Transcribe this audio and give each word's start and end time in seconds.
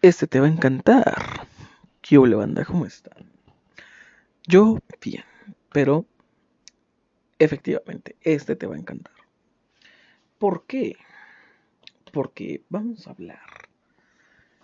Este 0.00 0.28
te 0.28 0.38
va 0.38 0.46
a 0.46 0.50
encantar. 0.50 1.48
¿Qué 2.00 2.18
hola 2.18 2.36
banda? 2.36 2.64
¿Cómo 2.64 2.86
están? 2.86 3.32
Yo 4.46 4.78
bien, 5.00 5.24
pero 5.72 6.06
efectivamente, 7.40 8.14
este 8.20 8.54
te 8.54 8.68
va 8.68 8.76
a 8.76 8.78
encantar. 8.78 9.12
¿Por 10.38 10.66
qué? 10.66 10.94
Porque 12.12 12.62
vamos 12.68 13.08
a 13.08 13.10
hablar 13.10 13.40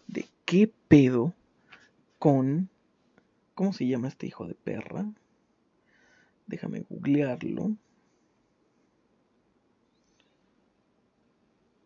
de 0.06 0.24
qué 0.44 0.72
pedo 0.86 1.34
con... 2.20 2.68
¿Cómo 3.56 3.72
se 3.72 3.88
llama 3.88 4.06
este 4.06 4.28
hijo 4.28 4.46
de 4.46 4.54
perra? 4.54 5.04
Déjame 6.46 6.86
googlearlo. 6.88 7.76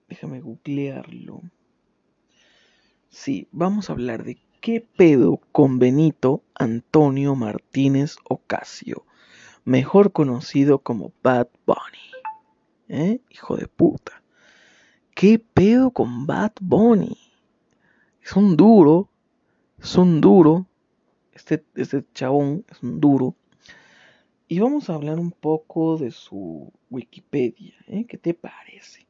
Déjame 0.06 0.42
googlearlo. 0.42 1.40
Sí, 3.10 3.48
vamos 3.52 3.88
a 3.88 3.94
hablar 3.94 4.22
de 4.22 4.36
qué 4.60 4.80
pedo 4.80 5.40
con 5.50 5.78
Benito 5.78 6.42
Antonio 6.54 7.34
Martínez 7.34 8.16
Ocasio, 8.28 9.06
mejor 9.64 10.12
conocido 10.12 10.80
como 10.80 11.12
Bad 11.22 11.48
Bunny. 11.66 12.12
¿Eh? 12.88 13.20
Hijo 13.30 13.56
de 13.56 13.66
puta. 13.66 14.22
¿Qué 15.14 15.38
pedo 15.38 15.90
con 15.90 16.26
Bad 16.26 16.52
Bunny? 16.60 17.16
Es 18.22 18.36
un 18.36 18.58
duro, 18.58 19.08
es 19.82 19.96
un 19.96 20.20
duro. 20.20 20.66
Este, 21.32 21.64
este 21.76 22.04
chabón 22.12 22.66
es 22.68 22.82
un 22.82 23.00
duro. 23.00 23.34
Y 24.48 24.58
vamos 24.58 24.90
a 24.90 24.94
hablar 24.94 25.18
un 25.18 25.30
poco 25.30 25.96
de 25.96 26.10
su 26.10 26.70
Wikipedia. 26.90 27.74
¿eh? 27.86 28.04
¿Qué 28.06 28.18
te 28.18 28.34
parece? 28.34 29.06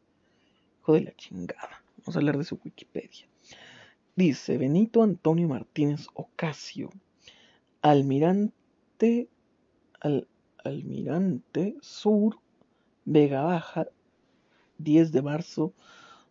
Hijo 0.79 0.93
de 0.93 1.01
la 1.01 1.17
chingada. 1.17 1.83
Vamos 1.99 2.15
a 2.15 2.21
hablar 2.21 2.39
de 2.39 2.45
su 2.45 2.61
Wikipedia. 2.65 3.29
Dice 4.19 4.59
Benito 4.59 5.05
Antonio 5.05 5.47
Martínez 5.47 6.09
Ocasio, 6.13 6.91
almirante, 7.83 9.29
al, 10.01 10.27
almirante 10.65 11.77
Sur, 11.83 12.41
Vega 13.05 13.43
Baja, 13.43 13.87
10 14.79 15.13
de 15.13 15.23
marzo 15.23 15.73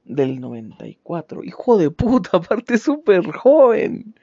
del 0.03 0.41
94. 0.41 1.45
Hijo 1.45 1.77
de 1.77 1.89
puta, 1.89 2.31
aparte 2.33 2.77
súper 2.77 3.31
joven. 3.31 4.15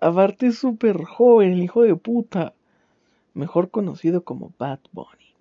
Aparte 0.00 0.52
súper 0.52 1.02
joven, 1.02 1.54
el 1.54 1.64
hijo 1.64 1.82
de 1.82 1.96
puta. 1.96 2.54
Mejor 3.34 3.72
conocido 3.72 4.22
como 4.22 4.52
Bad 4.56 4.78
Bunny. 4.92 5.34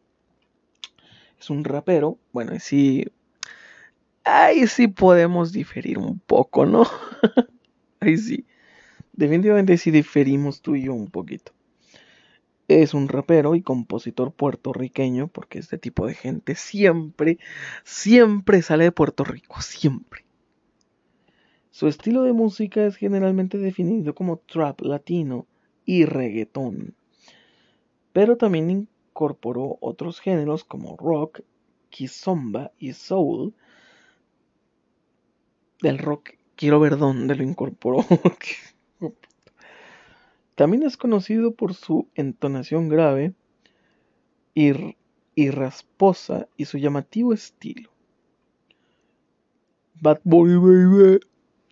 Es 1.39 1.51
un 1.51 1.63
rapero, 1.63 2.17
bueno, 2.33 2.53
sí, 2.59 3.05
ahí 4.27 4.67
sí 4.67 4.87
podemos 4.87 5.51
diferir 5.51 5.97
un 5.97 6.19
poco, 6.19 6.65
¿no? 6.65 6.83
ahí 7.99 8.17
sí. 8.17 8.45
Definitivamente 9.13 9.77
sí 9.77 9.89
diferimos 9.89 10.61
tú 10.61 10.75
y 10.75 10.83
yo 10.83 10.93
un 10.93 11.07
poquito. 11.07 11.53
Es 12.67 12.93
un 12.93 13.07
rapero 13.07 13.55
y 13.55 13.61
compositor 13.61 14.33
puertorriqueño, 14.33 15.27
porque 15.29 15.59
este 15.59 15.77
tipo 15.77 16.05
de 16.05 16.13
gente 16.13 16.55
siempre, 16.55 17.39
siempre 17.83 18.61
sale 18.61 18.83
de 18.83 18.91
Puerto 18.91 19.23
Rico, 19.23 19.61
siempre. 19.61 20.25
Su 21.71 21.87
estilo 21.87 22.23
de 22.23 22.33
música 22.33 22.85
es 22.85 22.95
generalmente 22.95 23.57
definido 23.57 24.15
como 24.15 24.37
trap 24.37 24.81
latino 24.81 25.45
y 25.85 26.05
reggaetón, 26.05 26.95
pero 28.11 28.35
también 28.35 28.69
incorporó 28.71 29.77
otros 29.79 30.19
géneros 30.19 30.63
como 30.63 30.97
rock, 30.97 31.41
kizomba 31.89 32.71
y 32.79 32.93
soul, 32.93 33.53
del 35.81 35.97
rock, 35.99 36.31
quiero 36.55 36.79
ver 36.79 36.97
dónde 36.97 37.35
lo 37.35 37.43
incorporó. 37.43 38.05
También 40.55 40.83
es 40.83 40.97
conocido 40.97 41.53
por 41.53 41.75
su 41.75 42.07
entonación 42.15 42.89
grave 42.89 43.33
y, 44.55 44.95
y, 45.35 45.51
rasposa 45.51 46.47
y 46.57 46.65
su 46.65 46.79
llamativo 46.79 47.31
estilo. 47.31 47.91
Bad 50.01 50.19
Boy 50.23 50.55
Baby. 50.55 51.19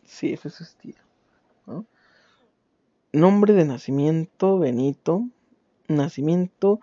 Sí, 0.03 0.33
ese 0.33 0.49
es 0.49 0.53
su 0.53 0.63
estilo. 0.63 0.99
Nombre 3.11 3.53
de 3.53 3.65
nacimiento 3.65 4.59
Benito. 4.59 5.27
Nacimiento 5.87 6.79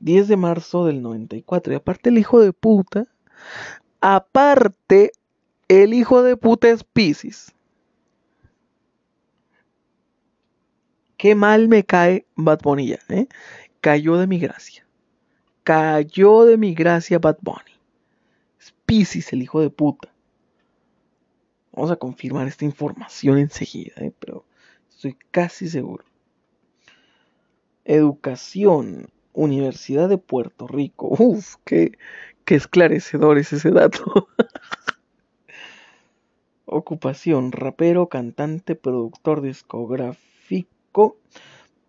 10 0.00 0.28
de 0.28 0.36
marzo 0.36 0.84
del 0.84 1.02
94. 1.02 1.72
Y 1.72 1.76
aparte 1.76 2.10
el 2.10 2.18
hijo 2.18 2.40
de 2.40 2.52
puta. 2.52 3.06
Aparte 4.00 5.12
el 5.70 5.94
hijo 5.94 6.24
de 6.24 6.36
puta 6.36 6.68
es 6.68 6.82
Pisces. 6.82 7.54
Qué 11.16 11.36
mal 11.36 11.68
me 11.68 11.84
cae 11.84 12.26
Bad 12.34 12.58
Bunny 12.62 12.88
ya, 12.88 12.98
¿eh? 13.08 13.28
Cayó 13.80 14.16
de 14.16 14.26
mi 14.26 14.40
gracia. 14.40 14.84
Cayó 15.62 16.44
de 16.44 16.56
mi 16.56 16.74
gracia 16.74 17.20
Bad 17.20 17.38
Bunny. 17.40 17.78
Es 18.58 18.74
Pisces, 18.84 19.32
el 19.32 19.42
hijo 19.42 19.60
de 19.60 19.70
puta. 19.70 20.12
Vamos 21.70 21.92
a 21.92 21.96
confirmar 21.96 22.48
esta 22.48 22.64
información 22.64 23.38
enseguida, 23.38 23.94
¿eh? 23.98 24.12
pero 24.18 24.44
estoy 24.88 25.16
casi 25.30 25.68
seguro. 25.68 26.04
Educación, 27.84 29.08
Universidad 29.34 30.08
de 30.08 30.18
Puerto 30.18 30.66
Rico. 30.66 31.14
Uf, 31.16 31.54
qué, 31.64 31.96
qué 32.44 32.56
esclarecedor 32.56 33.38
es 33.38 33.52
ese 33.52 33.70
dato. 33.70 34.28
Ocupación, 36.72 37.50
rapero, 37.50 38.08
cantante, 38.08 38.76
productor 38.76 39.40
discográfico, 39.40 41.16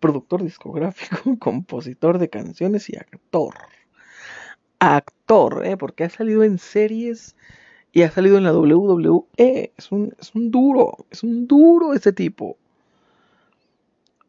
productor 0.00 0.42
discográfico, 0.42 1.36
compositor 1.38 2.18
de 2.18 2.28
canciones 2.28 2.90
y 2.90 2.96
actor. 2.96 3.54
Actor, 4.80 5.64
¿eh? 5.64 5.76
porque 5.76 6.02
ha 6.02 6.10
salido 6.10 6.42
en 6.42 6.58
series 6.58 7.36
y 7.92 8.02
ha 8.02 8.10
salido 8.10 8.38
en 8.38 8.42
la 8.42 8.52
WWE. 8.52 9.70
Es 9.76 9.92
un, 9.92 10.16
es 10.18 10.34
un 10.34 10.50
duro, 10.50 11.06
es 11.10 11.22
un 11.22 11.46
duro 11.46 11.94
ese 11.94 12.12
tipo. 12.12 12.56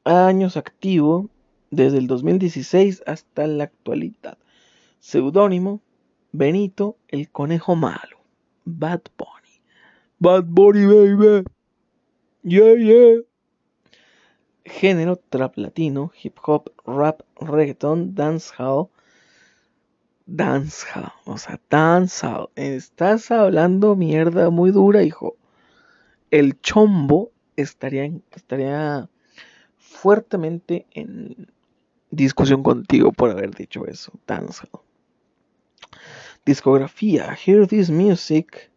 Años 0.03 0.55
activo 0.55 1.29
desde 1.71 1.97
el 1.97 2.05
2016 2.05 3.01
hasta 3.07 3.47
la 3.47 3.63
actualidad. 3.63 4.37
Seudónimo 4.99 5.81
Benito 6.31 6.97
el 7.07 7.31
Conejo 7.31 7.75
Malo. 7.75 8.17
Bad 8.65 9.01
Bunny. 9.17 9.32
Bad 10.19 10.45
Bunny, 10.47 10.85
baby. 10.85 11.43
Yeah, 12.43 12.73
yeah. 12.73 13.21
Género 14.65 15.19
trap 15.29 15.57
latino, 15.57 16.11
hip 16.21 16.39
hop, 16.45 16.69
rap, 16.85 17.23
reggaeton, 17.39 18.15
dancehall. 18.15 18.89
Dancehall, 20.25 21.11
o 21.25 21.37
sea, 21.37 21.59
dancehall. 21.69 22.49
Estás 22.55 23.31
hablando 23.31 23.95
mierda 23.95 24.49
muy 24.49 24.71
dura, 24.71 25.03
hijo. 25.03 25.35
El 26.31 26.59
chombo 26.61 27.31
estaría, 27.55 28.09
estaría 28.31 29.09
fuertemente 29.77 30.87
en 30.91 31.51
discusión 32.11 32.63
contigo 32.63 33.11
por 33.11 33.31
haber 33.31 33.53
dicho 33.53 33.85
eso. 33.85 34.13
Dancehall. 34.25 34.81
Discografía, 36.45 37.37
Hear 37.45 37.67
This 37.67 37.89
Music 37.89 38.72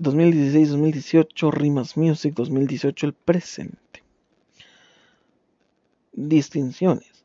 2016-2018, 0.00 1.52
Rimas 1.52 1.96
Music 1.96 2.34
2018, 2.34 3.06
el 3.06 3.12
presente. 3.12 4.02
Distinciones. 6.12 7.24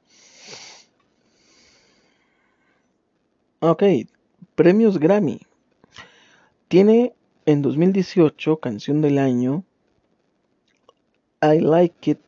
Ok, 3.59 3.83
premios 4.55 4.99
Grammy. 4.99 5.41
Tiene 6.67 7.13
en 7.45 7.61
2018 7.61 8.57
canción 8.57 9.01
del 9.01 9.17
año 9.17 9.63
I 11.41 11.59
Like 11.59 12.11
It. 12.11 12.19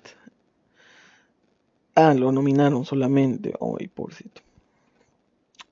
Ah, 1.95 2.13
lo 2.13 2.31
nominaron 2.31 2.85
solamente. 2.85 3.53
Ay, 3.59 3.87
pobrecito. 3.87 4.41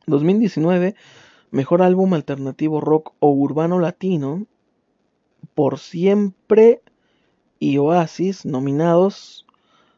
2019, 0.06 0.96
mejor 1.52 1.82
álbum 1.82 2.14
alternativo 2.14 2.82
rock 2.82 3.14
o 3.20 3.30
urbano 3.32 3.80
latino 3.80 4.46
por 5.54 5.80
Siempre 5.80 6.82
y 7.60 7.78
Oasis 7.78 8.46
nominados, 8.46 9.46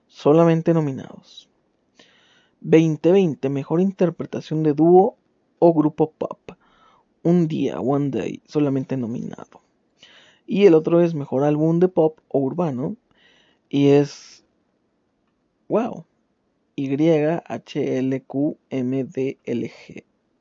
solamente 0.07 0.73
nominados. 0.73 1.49
2020, 2.61 3.49
mejor 3.49 3.81
interpretación 3.81 4.63
de 4.63 4.73
dúo 4.73 5.17
o 5.59 5.73
grupo 5.73 6.11
pop. 6.11 6.51
Un 7.23 7.47
día, 7.47 7.79
One 7.79 8.09
Day, 8.09 8.41
solamente 8.45 8.97
nominado. 8.97 9.61
Y 10.45 10.65
el 10.65 10.73
otro 10.73 11.01
es 11.01 11.13
mejor 11.13 11.43
álbum 11.43 11.79
de 11.79 11.89
pop 11.89 12.19
o 12.27 12.39
urbano. 12.39 12.95
Y 13.69 13.89
es. 13.89 14.43
Wow. 15.67 16.05
YHLQMDLG. 16.75 17.43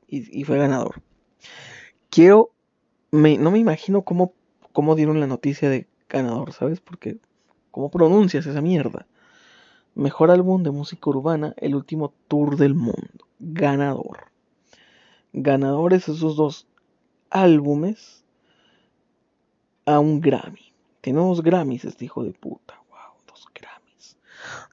Y, 0.09 0.41
y 0.41 0.45
fue 0.45 0.57
ganador. 0.57 1.03
Quiero. 2.11 2.51
no 3.11 3.51
me 3.51 3.59
imagino 3.59 4.03
cómo 4.03 4.33
cómo 4.79 4.95
dieron 4.95 5.19
la 5.19 5.27
noticia 5.27 5.69
de 5.69 5.89
ganador, 6.09 6.53
¿sabes? 6.53 6.79
Porque, 6.79 7.19
¿cómo 7.73 7.91
pronuncias 7.91 8.47
esa 8.47 8.61
mierda? 8.61 9.09
Mejor 9.97 10.31
álbum 10.31 10.63
de 10.63 10.71
música 10.71 11.11
urbana, 11.11 11.53
el 11.57 11.75
último 11.75 12.15
tour 12.29 12.57
del 12.57 12.77
mundo. 12.77 13.27
Ganador. 13.41 14.31
Ganadores 15.33 16.09
esos 16.09 16.37
dos 16.37 16.69
álbumes 17.29 18.25
a 19.85 19.99
un 19.99 20.21
Grammy. 20.21 20.73
Tiene 21.01 21.19
dos 21.19 21.43
Grammys 21.43 21.85
este 21.85 22.05
hijo 22.05 22.23
de 22.23 22.31
puta. 22.31 22.81
Wow, 22.89 23.19
dos 23.27 23.47
Grammys. 23.53 24.17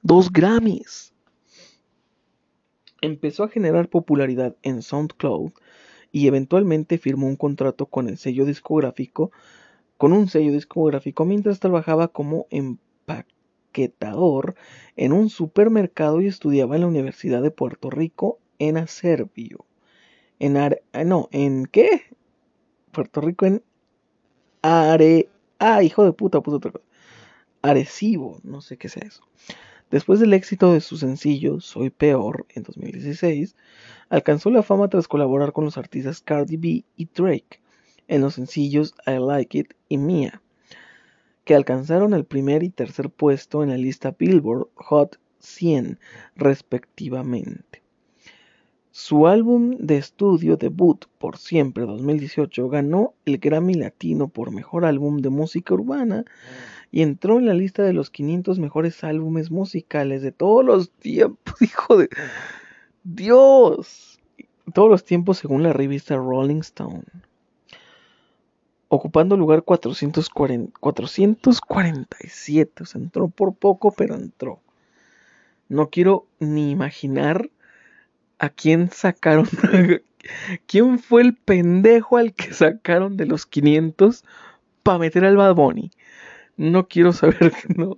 Dos 0.04 0.32
Grammys. 0.32 1.12
Empezó 3.00 3.42
a 3.42 3.48
generar 3.48 3.88
popularidad 3.88 4.54
en 4.62 4.82
SoundCloud 4.82 5.50
y 6.12 6.28
eventualmente 6.28 6.96
firmó 6.96 7.26
un 7.26 7.34
contrato 7.34 7.86
con 7.86 8.08
el 8.08 8.18
sello 8.18 8.44
discográfico, 8.44 9.32
con 9.96 10.12
un 10.12 10.28
sello 10.28 10.52
discográfico 10.52 11.24
mientras 11.24 11.60
trabajaba 11.60 12.08
como 12.08 12.46
empaquetador 12.50 14.54
en 14.96 15.12
un 15.12 15.30
supermercado 15.30 16.20
y 16.20 16.26
estudiaba 16.26 16.74
en 16.74 16.82
la 16.82 16.88
Universidad 16.88 17.42
de 17.42 17.50
Puerto 17.50 17.90
Rico 17.90 18.38
en 18.58 18.76
Acervio. 18.76 19.64
En 20.38 20.56
Are, 20.56 20.82
ah, 20.92 21.04
no, 21.04 21.28
¿en 21.32 21.66
qué? 21.66 22.02
Puerto 22.92 23.20
Rico 23.20 23.46
en 23.46 23.62
Are, 24.62 25.28
ah, 25.58 25.82
hijo 25.82 26.04
de 26.04 26.12
puta, 26.12 26.40
puso 26.40 26.58
otra 26.58 26.72
cosa. 26.72 26.84
Arecibo, 27.62 28.38
no 28.44 28.60
sé 28.60 28.76
qué 28.76 28.88
sea 28.88 29.02
eso. 29.06 29.22
Después 29.90 30.20
del 30.20 30.34
éxito 30.34 30.72
de 30.72 30.80
su 30.80 30.96
sencillo 30.96 31.60
Soy 31.60 31.90
Peor 31.90 32.46
en 32.50 32.64
2016, 32.64 33.56
alcanzó 34.08 34.50
la 34.50 34.62
fama 34.62 34.88
tras 34.88 35.08
colaborar 35.08 35.52
con 35.52 35.64
los 35.64 35.78
artistas 35.78 36.20
Cardi 36.20 36.56
B 36.56 36.84
y 36.96 37.08
Drake 37.14 37.60
en 38.08 38.20
los 38.20 38.34
sencillos 38.34 38.94
I 39.06 39.18
Like 39.18 39.58
It 39.58 39.74
y 39.88 39.98
Mia, 39.98 40.42
que 41.44 41.54
alcanzaron 41.54 42.14
el 42.14 42.24
primer 42.24 42.62
y 42.62 42.70
tercer 42.70 43.10
puesto 43.10 43.62
en 43.62 43.70
la 43.70 43.76
lista 43.76 44.14
Billboard 44.18 44.68
Hot 44.74 45.18
100 45.38 45.98
respectivamente. 46.34 47.82
Su 48.90 49.26
álbum 49.26 49.76
de 49.78 49.98
estudio 49.98 50.56
debut 50.56 51.04
Por 51.18 51.36
Siempre 51.36 51.84
2018 51.84 52.68
ganó 52.70 53.12
el 53.26 53.36
Grammy 53.36 53.74
Latino 53.74 54.28
por 54.28 54.50
Mejor 54.52 54.86
Álbum 54.86 55.18
de 55.18 55.28
Música 55.28 55.74
Urbana 55.74 56.24
y 56.90 57.02
entró 57.02 57.38
en 57.38 57.44
la 57.44 57.52
lista 57.52 57.82
de 57.82 57.92
los 57.92 58.08
500 58.08 58.58
mejores 58.58 59.04
álbumes 59.04 59.50
musicales 59.50 60.22
de 60.22 60.32
todos 60.32 60.64
los 60.64 60.90
tiempos, 60.92 61.54
hijo 61.60 61.98
de 61.98 62.08
Dios. 63.04 64.18
Todos 64.72 64.88
los 64.88 65.04
tiempos 65.04 65.36
según 65.36 65.62
la 65.62 65.74
revista 65.74 66.16
Rolling 66.16 66.60
Stone. 66.60 67.04
Ocupando 68.88 69.36
lugar 69.36 69.62
440, 69.62 70.78
447. 70.78 72.82
O 72.82 72.86
sea, 72.86 73.00
entró 73.00 73.28
por 73.28 73.54
poco, 73.54 73.92
pero 73.92 74.14
entró. 74.14 74.60
No 75.68 75.90
quiero 75.90 76.26
ni 76.38 76.70
imaginar 76.70 77.50
a 78.38 78.48
quién 78.48 78.90
sacaron. 78.90 79.46
¿Quién 80.66 80.98
fue 80.98 81.22
el 81.22 81.34
pendejo 81.34 82.16
al 82.16 82.34
que 82.34 82.52
sacaron 82.52 83.16
de 83.16 83.26
los 83.26 83.46
500 83.46 84.24
para 84.82 84.98
meter 84.98 85.24
al 85.24 85.36
Bad 85.36 85.54
Bunny? 85.54 85.90
No 86.56 86.88
quiero 86.88 87.12
saber, 87.12 87.52
no, 87.76 87.94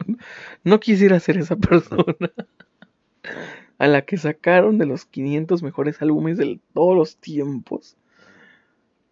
no 0.65 0.81
quisiera 0.81 1.21
ser 1.21 1.39
esa 1.39 1.57
persona 1.57 2.05
a 3.79 3.87
la 3.87 4.03
que 4.03 4.17
sacaron 4.17 4.79
de 4.79 4.87
los 4.87 5.05
500 5.05 5.63
mejores 5.63 6.03
álbumes 6.03 6.39
de 6.39 6.59
todos 6.75 6.97
los 6.97 7.17
tiempos 7.17 7.97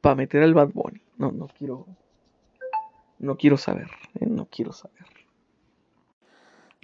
para 0.00 0.14
meter 0.14 0.42
al 0.42 0.54
Bad 0.54 0.70
Bunny. 0.72 1.00
No, 1.18 1.32
no 1.32 1.48
quiero, 1.48 1.86
no 3.18 3.36
quiero 3.36 3.56
saber, 3.56 3.88
¿eh? 4.20 4.26
no 4.26 4.46
quiero 4.46 4.72
saber. 4.72 5.06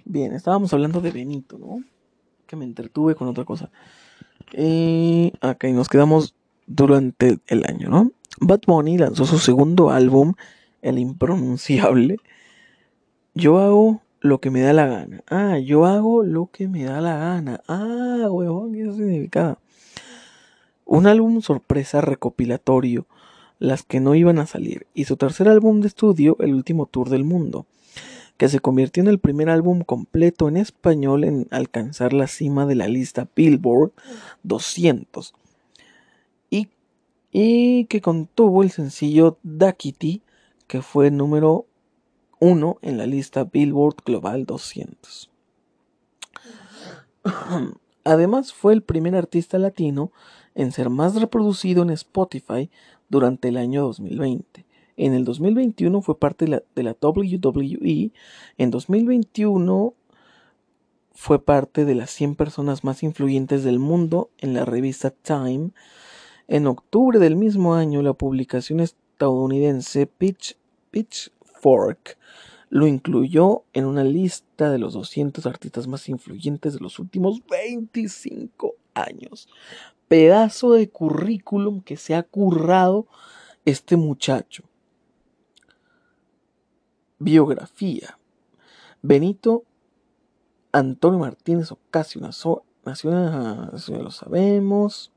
Bien, 0.05 0.33
estábamos 0.33 0.73
hablando 0.73 0.99
de 1.01 1.11
Benito, 1.11 1.57
¿no? 1.57 1.83
Que 2.47 2.55
me 2.55 2.65
entretuve 2.65 3.15
con 3.15 3.27
otra 3.27 3.45
cosa. 3.45 3.71
Y 4.51 5.31
acá 5.41 5.67
nos 5.69 5.87
quedamos 5.87 6.35
durante 6.67 7.39
el 7.47 7.65
año, 7.65 7.89
¿no? 7.89 8.11
Bad 8.39 8.61
Bunny 8.67 8.97
lanzó 8.97 9.25
su 9.25 9.39
segundo 9.39 9.91
álbum, 9.91 10.33
El 10.81 10.99
Impronunciable, 10.99 12.17
yo 13.35 13.59
hago 13.59 14.01
lo 14.19 14.39
que 14.39 14.51
me 14.51 14.61
da 14.61 14.73
la 14.73 14.85
gana. 14.85 15.23
Ah, 15.27 15.57
yo 15.59 15.85
hago 15.85 16.23
lo 16.23 16.47
que 16.51 16.67
me 16.67 16.83
da 16.83 17.01
la 17.01 17.17
gana. 17.17 17.61
Ah, 17.67 18.27
huevón, 18.29 18.75
eso 18.75 18.93
significaba. 18.93 19.59
Un 20.85 21.07
álbum 21.07 21.41
sorpresa 21.41 22.01
recopilatorio, 22.01 23.07
las 23.59 23.83
que 23.83 23.99
no 23.99 24.15
iban 24.15 24.39
a 24.39 24.45
salir, 24.45 24.87
y 24.93 25.05
su 25.05 25.17
tercer 25.17 25.47
álbum 25.47 25.81
de 25.81 25.87
estudio, 25.87 26.35
El 26.39 26.53
último 26.53 26.85
tour 26.85 27.09
del 27.09 27.23
mundo, 27.23 27.65
que 28.37 28.49
se 28.49 28.59
convirtió 28.59 29.01
en 29.01 29.07
el 29.07 29.19
primer 29.19 29.49
álbum 29.49 29.81
completo 29.81 30.49
en 30.49 30.57
español 30.57 31.23
en 31.23 31.47
alcanzar 31.51 32.13
la 32.13 32.27
cima 32.27 32.65
de 32.65 32.75
la 32.75 32.87
lista 32.87 33.27
Billboard 33.35 33.91
200, 34.43 35.33
y, 36.49 36.69
y 37.31 37.85
que 37.85 38.01
contuvo 38.01 38.63
el 38.63 38.71
sencillo 38.71 39.37
Duckity, 39.43 40.21
que 40.67 40.81
fue 40.81 41.11
número 41.11 41.65
uno 42.39 42.77
en 42.81 42.97
la 42.97 43.05
lista 43.05 43.45
Billboard 43.45 43.97
Global 44.05 44.45
200. 44.45 45.29
Además 48.03 48.51
fue 48.51 48.73
el 48.73 48.83
primer 48.83 49.15
artista 49.15 49.57
latino 49.57 50.11
en 50.55 50.71
ser 50.71 50.89
más 50.89 51.15
reproducido 51.15 51.83
en 51.83 51.89
Spotify 51.91 52.69
durante 53.09 53.49
el 53.49 53.57
año 53.57 53.83
2020. 53.83 54.65
En 54.95 55.13
el 55.13 55.25
2021 55.25 56.01
fue 56.01 56.19
parte 56.19 56.45
de 56.45 56.83
la, 56.83 56.97
WWE. 57.01 58.11
En 58.57 58.71
2021 58.71 59.93
fue 61.13 61.43
parte 61.43 61.85
de 61.85 61.95
las 61.95 62.11
100 62.11 62.35
personas 62.35 62.83
más 62.83 63.03
influyentes 63.03 63.63
del 63.63 63.79
mundo 63.79 64.29
en 64.39 64.53
la 64.53 64.65
revista 64.65 65.11
Time. 65.11 65.71
En 66.47 66.67
octubre 66.67 67.19
del 67.19 67.35
mismo 67.35 67.75
año, 67.75 68.01
la 68.01 68.13
publicación 68.13 68.79
estadounidense 68.79 70.05
Pitch, 70.05 70.57
Pitchfork 70.91 72.17
lo 72.69 72.87
incluyó 72.87 73.63
en 73.73 73.85
una 73.85 74.03
lista 74.03 74.71
de 74.71 74.79
los 74.79 74.93
200 74.93 75.45
artistas 75.45 75.87
más 75.87 76.09
influyentes 76.09 76.73
de 76.73 76.79
los 76.79 76.97
últimos 76.97 77.41
25 77.47 78.75
años. 78.95 79.47
Pedazo 80.13 80.73
de 80.73 80.91
currículum 80.91 81.81
que 81.81 81.97
se 81.97 82.13
ha 82.13 82.21
currado 82.21 83.07
este 83.65 83.97
muchacho. 83.97 84.63
Biografía. 87.17 88.19
Benito 89.01 89.63
Antonio 90.71 91.17
Martínez 91.17 91.71
Ocasio 91.71 92.21
nació, 92.21 92.63
nació, 92.85 93.09
lo 94.03 94.11
sabemos. 94.11 95.11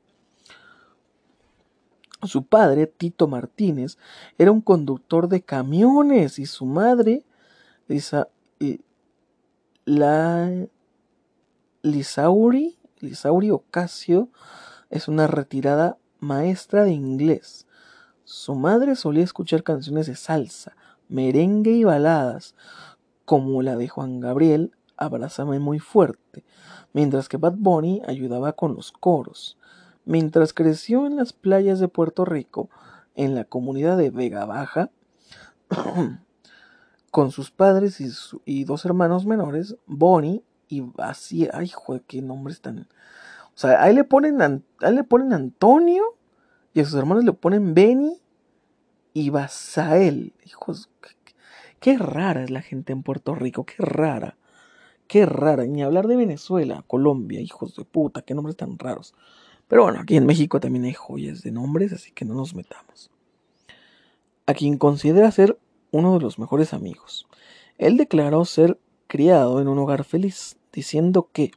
Su 2.23 2.41
padre, 2.47 2.87
Tito 2.87 3.27
Martínez, 3.27 3.99
era 4.39 4.51
un 4.51 4.61
conductor 4.61 5.29
de 5.29 5.43
camiones 5.43 6.39
y 6.39 6.47
su 6.47 6.65
madre 6.65 7.23
Lisa, 7.87 8.29
la, 9.85 10.49
Lisauri, 11.83 12.79
Lisauri 12.99 13.51
Ocasio 13.51 14.29
es 14.89 15.07
una 15.07 15.27
retirada 15.27 15.97
maestra 16.19 16.83
de 16.83 16.91
inglés. 16.91 17.67
Su 18.23 18.55
madre 18.55 18.95
solía 18.95 19.23
escuchar 19.23 19.63
canciones 19.63 20.07
de 20.07 20.15
salsa, 20.15 20.75
merengue 21.09 21.71
y 21.71 21.83
baladas, 21.83 22.55
como 23.25 23.61
la 23.61 23.75
de 23.75 23.87
Juan 23.87 24.19
Gabriel, 24.19 24.71
Abrázame 24.97 25.59
muy 25.59 25.77
fuerte, 25.77 26.43
mientras 26.91 27.29
que 27.29 27.37
Bad 27.37 27.53
Bunny 27.57 28.01
ayudaba 28.07 28.53
con 28.53 28.73
los 28.73 28.91
coros. 28.91 29.57
Mientras 30.05 30.53
creció 30.53 31.05
en 31.05 31.15
las 31.17 31.33
playas 31.33 31.79
de 31.79 31.87
Puerto 31.87 32.25
Rico, 32.25 32.69
en 33.13 33.35
la 33.35 33.43
comunidad 33.43 33.97
de 33.97 34.09
Vega 34.09 34.45
Baja, 34.45 34.89
con 37.11 37.31
sus 37.31 37.51
padres 37.51 38.01
y, 38.45 38.63
dos 38.63 38.85
hermanos 38.85 39.25
menores, 39.25 39.75
Bonnie 39.85 40.43
y 40.67 40.81
Basie. 40.81 41.49
Ay, 41.53 41.67
joder, 41.67 42.01
qué 42.07 42.21
nombres 42.21 42.61
tan. 42.61 42.87
O 43.57 43.59
sea, 43.59 43.81
ahí 43.81 43.95
le 43.95 44.03
ponen, 44.03 44.63
le 44.79 45.03
ponen 45.03 45.33
Antonio 45.33 46.15
y 46.75 46.79
a 46.79 46.85
sus 46.85 46.93
hermanos 46.93 47.23
le 47.23 47.33
ponen 47.33 47.73
Benny 47.73 48.21
y 49.13 49.31
Basael. 49.31 50.35
Hijos, 50.45 50.91
qué, 51.01 51.33
qué 51.79 51.97
rara 51.97 52.43
es 52.43 52.51
la 52.51 52.61
gente 52.61 52.93
en 52.93 53.01
Puerto 53.01 53.33
Rico, 53.33 53.65
qué 53.65 53.73
rara. 53.79 54.37
Qué 55.07 55.25
rara, 55.25 55.65
ni 55.65 55.81
hablar 55.81 56.05
de 56.05 56.17
Venezuela, 56.17 56.83
Colombia, 56.85 57.41
hijos 57.41 57.75
de 57.75 57.83
puta, 57.83 58.21
qué 58.21 58.35
nombres 58.35 58.57
tan 58.57 58.77
raros. 58.77 59.15
Pero 59.67 59.81
bueno, 59.81 60.01
aquí 60.01 60.17
en 60.17 60.27
México 60.27 60.59
también 60.59 60.85
hay 60.85 60.93
joyas 60.93 61.41
de 61.41 61.49
nombres, 61.49 61.93
así 61.93 62.11
que 62.11 62.25
no 62.25 62.35
nos 62.35 62.53
metamos. 62.53 63.09
A 64.45 64.53
quien 64.53 64.77
considera 64.77 65.31
ser 65.31 65.57
uno 65.89 66.13
de 66.13 66.19
los 66.19 66.37
mejores 66.37 66.75
amigos. 66.75 67.25
Él 67.79 67.97
declaró 67.97 68.45
ser 68.45 68.79
criado 69.07 69.59
en 69.61 69.67
un 69.67 69.79
hogar 69.79 70.03
feliz, 70.03 70.57
diciendo 70.71 71.29
que 71.33 71.49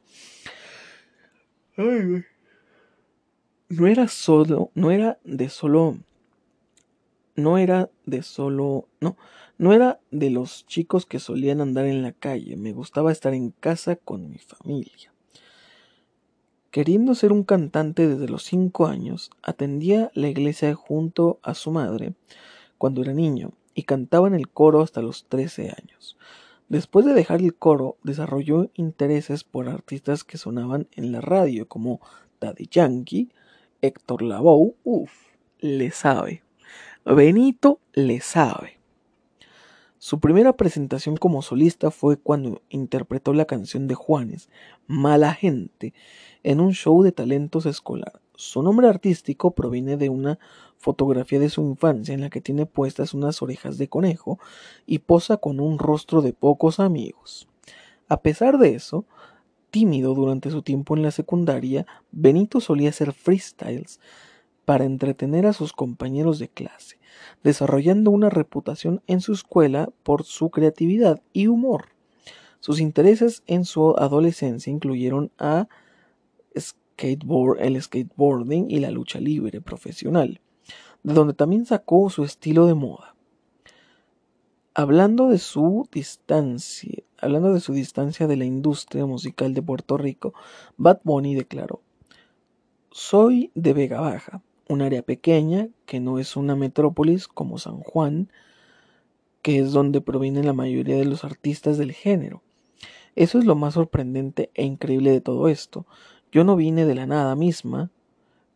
no 3.69 3.87
era 3.87 4.07
solo, 4.07 4.71
no 4.75 4.91
era 4.91 5.17
de 5.23 5.49
solo, 5.49 5.97
no 7.35 7.57
era 7.57 7.89
de 8.05 8.21
solo, 8.21 8.87
no, 8.99 9.15
No 9.57 9.73
era 9.73 9.99
de 10.11 10.29
los 10.29 10.65
chicos 10.65 11.05
que 11.05 11.19
solían 11.19 11.61
andar 11.61 11.85
en 11.85 12.01
la 12.01 12.11
calle, 12.11 12.57
me 12.57 12.73
gustaba 12.73 13.11
estar 13.11 13.33
en 13.33 13.51
casa 13.51 13.95
con 13.95 14.29
mi 14.29 14.39
familia. 14.39 15.13
Queriendo 16.71 17.15
ser 17.15 17.31
un 17.31 17.43
cantante 17.43 18.07
desde 18.07 18.27
los 18.27 18.43
cinco 18.43 18.87
años, 18.87 19.29
atendía 19.43 20.11
la 20.13 20.29
iglesia 20.29 20.73
junto 20.73 21.39
a 21.43 21.53
su 21.53 21.71
madre 21.71 22.13
cuando 22.77 23.01
era 23.01 23.13
niño 23.13 23.51
y 23.73 23.83
cantaba 23.83 24.27
en 24.27 24.33
el 24.33 24.49
coro 24.49 24.81
hasta 24.81 25.01
los 25.01 25.25
trece 25.25 25.69
años. 25.69 26.17
Después 26.71 27.05
de 27.05 27.13
dejar 27.13 27.41
el 27.41 27.53
coro, 27.53 27.97
desarrolló 28.01 28.69
intereses 28.75 29.43
por 29.43 29.67
artistas 29.67 30.23
que 30.23 30.37
sonaban 30.37 30.87
en 30.93 31.11
la 31.11 31.19
radio 31.19 31.67
como 31.67 31.99
Daddy 32.39 32.69
Yankee, 32.71 33.27
Héctor 33.81 34.21
Lavoe, 34.21 34.73
uff, 34.85 35.11
le 35.59 35.91
sabe. 35.91 36.43
Benito 37.03 37.81
le 37.91 38.21
sabe. 38.21 38.79
Su 39.97 40.21
primera 40.21 40.55
presentación 40.55 41.17
como 41.17 41.41
solista 41.41 41.91
fue 41.91 42.15
cuando 42.15 42.61
interpretó 42.69 43.33
la 43.33 43.43
canción 43.43 43.89
de 43.89 43.95
Juanes, 43.95 44.47
Mala 44.87 45.33
Gente, 45.33 45.93
en 46.41 46.61
un 46.61 46.71
show 46.71 47.03
de 47.03 47.11
talentos 47.11 47.65
escolar. 47.65 48.20
Su 48.41 48.63
nombre 48.63 48.87
artístico 48.87 49.51
proviene 49.51 49.97
de 49.97 50.09
una 50.09 50.39
fotografía 50.79 51.37
de 51.37 51.51
su 51.51 51.61
infancia 51.61 52.15
en 52.15 52.21
la 52.21 52.31
que 52.31 52.41
tiene 52.41 52.65
puestas 52.65 53.13
unas 53.13 53.39
orejas 53.43 53.77
de 53.77 53.87
conejo 53.87 54.39
y 54.87 54.97
posa 54.97 55.37
con 55.37 55.59
un 55.59 55.77
rostro 55.77 56.23
de 56.23 56.33
pocos 56.33 56.79
amigos. 56.79 57.47
A 58.07 58.21
pesar 58.21 58.57
de 58.57 58.73
eso, 58.73 59.05
tímido 59.69 60.15
durante 60.15 60.49
su 60.49 60.63
tiempo 60.63 60.97
en 60.97 61.03
la 61.03 61.11
secundaria, 61.11 61.85
Benito 62.11 62.61
solía 62.61 62.89
hacer 62.89 63.13
freestyles 63.13 63.99
para 64.65 64.85
entretener 64.85 65.45
a 65.45 65.53
sus 65.53 65.71
compañeros 65.71 66.39
de 66.39 66.47
clase, 66.47 66.97
desarrollando 67.43 68.09
una 68.09 68.31
reputación 68.31 69.03
en 69.05 69.21
su 69.21 69.33
escuela 69.33 69.91
por 70.01 70.23
su 70.23 70.49
creatividad 70.49 71.21
y 71.31 71.45
humor. 71.45 71.89
Sus 72.59 72.79
intereses 72.79 73.43
en 73.45 73.65
su 73.65 73.95
adolescencia 73.99 74.73
incluyeron 74.73 75.29
a 75.37 75.67
el 76.97 77.81
skateboarding 77.81 78.69
y 78.69 78.79
la 78.79 78.91
lucha 78.91 79.19
libre 79.19 79.61
profesional, 79.61 80.41
de 81.03 81.13
donde 81.13 81.33
también 81.33 81.65
sacó 81.65 82.09
su 82.09 82.23
estilo 82.23 82.67
de 82.67 82.75
moda. 82.75 83.15
Hablando 84.73 85.27
de 85.29 85.37
su 85.37 85.87
distancia, 85.91 87.03
hablando 87.17 87.53
de 87.53 87.59
su 87.59 87.73
distancia 87.73 88.27
de 88.27 88.37
la 88.37 88.45
industria 88.45 89.05
musical 89.05 89.53
de 89.53 89.61
Puerto 89.61 89.97
Rico, 89.97 90.33
Bad 90.77 91.01
Bunny 91.03 91.35
declaró: 91.35 91.81
"Soy 92.91 93.51
de 93.55 93.73
Vega 93.73 93.99
Baja, 93.99 94.41
un 94.69 94.81
área 94.81 95.01
pequeña 95.01 95.67
que 95.85 95.99
no 95.99 96.19
es 96.19 96.37
una 96.37 96.55
metrópolis 96.55 97.27
como 97.27 97.57
San 97.57 97.79
Juan, 97.79 98.29
que 99.41 99.59
es 99.59 99.71
donde 99.71 100.01
provienen 100.01 100.45
la 100.45 100.53
mayoría 100.53 100.95
de 100.95 101.05
los 101.05 101.23
artistas 101.23 101.77
del 101.77 101.91
género. 101.91 102.41
Eso 103.15 103.39
es 103.39 103.45
lo 103.45 103.55
más 103.55 103.73
sorprendente 103.73 104.51
e 104.53 104.63
increíble 104.63 105.11
de 105.11 105.21
todo 105.21 105.49
esto. 105.49 105.85
Yo 106.31 106.43
no 106.43 106.55
vine 106.55 106.85
de 106.85 106.95
la 106.95 107.05
nada 107.05 107.35
misma 107.35 107.89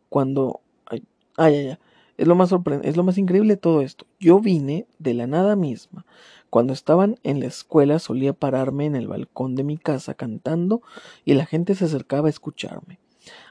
cuando... 0.08 0.60
Ay, 0.86 1.04
ay, 1.36 1.54
ay, 1.56 1.78
Es 2.16 2.26
lo, 2.26 2.34
más 2.34 2.54
es 2.82 2.96
lo 2.96 3.02
más 3.02 3.18
increíble 3.18 3.54
de 3.54 3.60
todo 3.60 3.82
esto. 3.82 4.06
Yo 4.18 4.40
vine 4.40 4.86
de 4.98 5.14
la 5.14 5.26
nada 5.26 5.56
misma. 5.56 6.06
Cuando 6.48 6.72
estaban 6.72 7.18
en 7.22 7.40
la 7.40 7.46
escuela 7.46 7.98
solía 7.98 8.32
pararme 8.32 8.86
en 8.86 8.96
el 8.96 9.08
balcón 9.08 9.56
de 9.56 9.64
mi 9.64 9.76
casa 9.76 10.14
cantando 10.14 10.80
y 11.24 11.34
la 11.34 11.44
gente 11.44 11.74
se 11.74 11.84
acercaba 11.84 12.28
a 12.28 12.30
escucharme. 12.30 12.98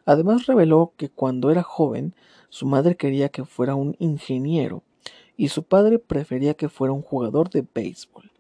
Además 0.05 0.45
reveló 0.45 0.93
que 0.97 1.09
cuando 1.09 1.51
era 1.51 1.63
joven 1.63 2.15
su 2.49 2.65
madre 2.65 2.95
quería 2.95 3.29
que 3.29 3.45
fuera 3.45 3.75
un 3.75 3.95
ingeniero 3.99 4.83
y 5.37 5.49
su 5.49 5.63
padre 5.63 5.99
prefería 5.99 6.53
que 6.53 6.69
fuera 6.69 6.93
un 6.93 7.01
jugador 7.01 7.49
de 7.49 7.65
béisbol, 7.73 8.31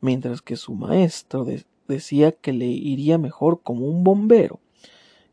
mientras 0.00 0.42
que 0.42 0.56
su 0.56 0.74
maestro 0.74 1.46
decía 1.86 2.32
que 2.32 2.52
le 2.52 2.66
iría 2.66 3.18
mejor 3.18 3.60
como 3.62 3.86
un 3.86 4.02
bombero. 4.02 4.58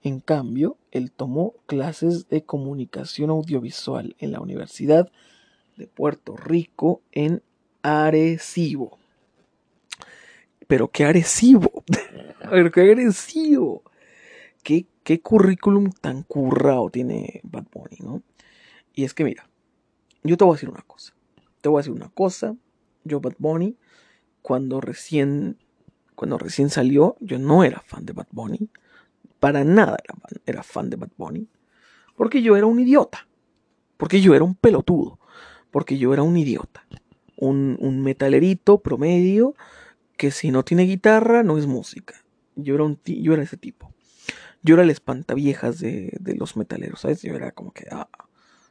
En 0.02 0.20
cambio, 0.20 0.78
él 0.92 1.12
tomó 1.12 1.56
clases 1.66 2.30
de 2.30 2.44
comunicación 2.44 3.30
audiovisual 3.30 4.16
en 4.20 4.32
la 4.32 4.40
Universidad 4.40 5.12
de 5.76 5.88
Puerto 5.88 6.36
Rico 6.38 7.02
en 7.12 7.42
Arecibo. 7.82 8.98
Pero 10.68 10.90
qué 10.90 11.06
Arecibo. 11.06 11.84
Pero 12.50 12.72
qué 12.72 12.92
Arecibo. 12.92 13.84
Qué 14.64 14.86
qué 15.10 15.22
currículum 15.22 15.90
tan 15.90 16.22
currado 16.22 16.92
tiene 16.92 17.42
Bad 17.42 17.66
Bunny, 17.74 17.98
¿no? 18.00 18.22
Y 18.94 19.06
es 19.06 19.16
que 19.16 19.24
mira, 19.24 19.50
yo 20.22 20.38
te 20.38 20.44
voy 20.44 20.54
a 20.54 20.56
decir 20.56 20.70
una 20.70 20.84
cosa. 20.84 21.16
Te 21.62 21.70
voy 21.70 21.80
a 21.80 21.82
decir 21.82 21.94
una 21.94 22.10
cosa. 22.10 22.56
Yo 23.04 23.20
Bad 23.20 23.34
Bunny, 23.40 23.76
cuando 24.44 24.82
recién, 24.82 25.58
cuando 26.14 26.38
recién 26.38 26.70
salió, 26.70 27.18
yo 27.22 27.40
no 27.40 27.64
era 27.64 27.82
fan 27.88 28.06
de 28.06 28.14
Bad 28.14 28.28
Bunny. 28.32 28.70
Para 29.40 29.64
nada 29.64 29.98
era, 30.46 30.64
fan 30.64 30.90
de 30.90 30.98
Bad 30.98 31.12
Bunny. 31.18 31.48
Porque 32.16 32.42
yo 32.42 32.58
era 32.58 32.66
un 32.66 32.80
idiota. 32.80 33.28
Porque 33.98 34.22
yo 34.22 34.36
era 34.36 34.44
un 34.44 34.56
pelotudo. 34.56 35.20
Porque 35.72 35.98
yo 35.98 36.14
era 36.14 36.24
un 36.24 36.38
idiota. 36.38 36.86
Un, 37.38 37.78
un 37.80 38.02
metalerito 38.02 38.80
promedio 38.80 39.56
que 40.18 40.32
si 40.32 40.52
no 40.52 40.64
tiene 40.64 40.84
guitarra 40.84 41.44
no 41.44 41.58
es 41.58 41.68
música. 41.68 42.16
Yo 42.56 42.76
era, 42.76 42.84
un 42.84 43.00
yo 43.06 43.34
era 43.34 43.44
ese 43.44 43.56
tipo 43.56 43.94
yo 44.62 44.76
era 44.76 44.84
el 44.84 44.90
espantaviejas 44.90 45.80
de, 45.80 46.18
de 46.20 46.36
los 46.36 46.58
metaleros, 46.58 47.02
¿sabes? 47.02 47.22
Yo 47.22 47.34
era 47.36 47.52
como 47.52 47.72
que, 47.72 47.88
ah, 47.92 48.10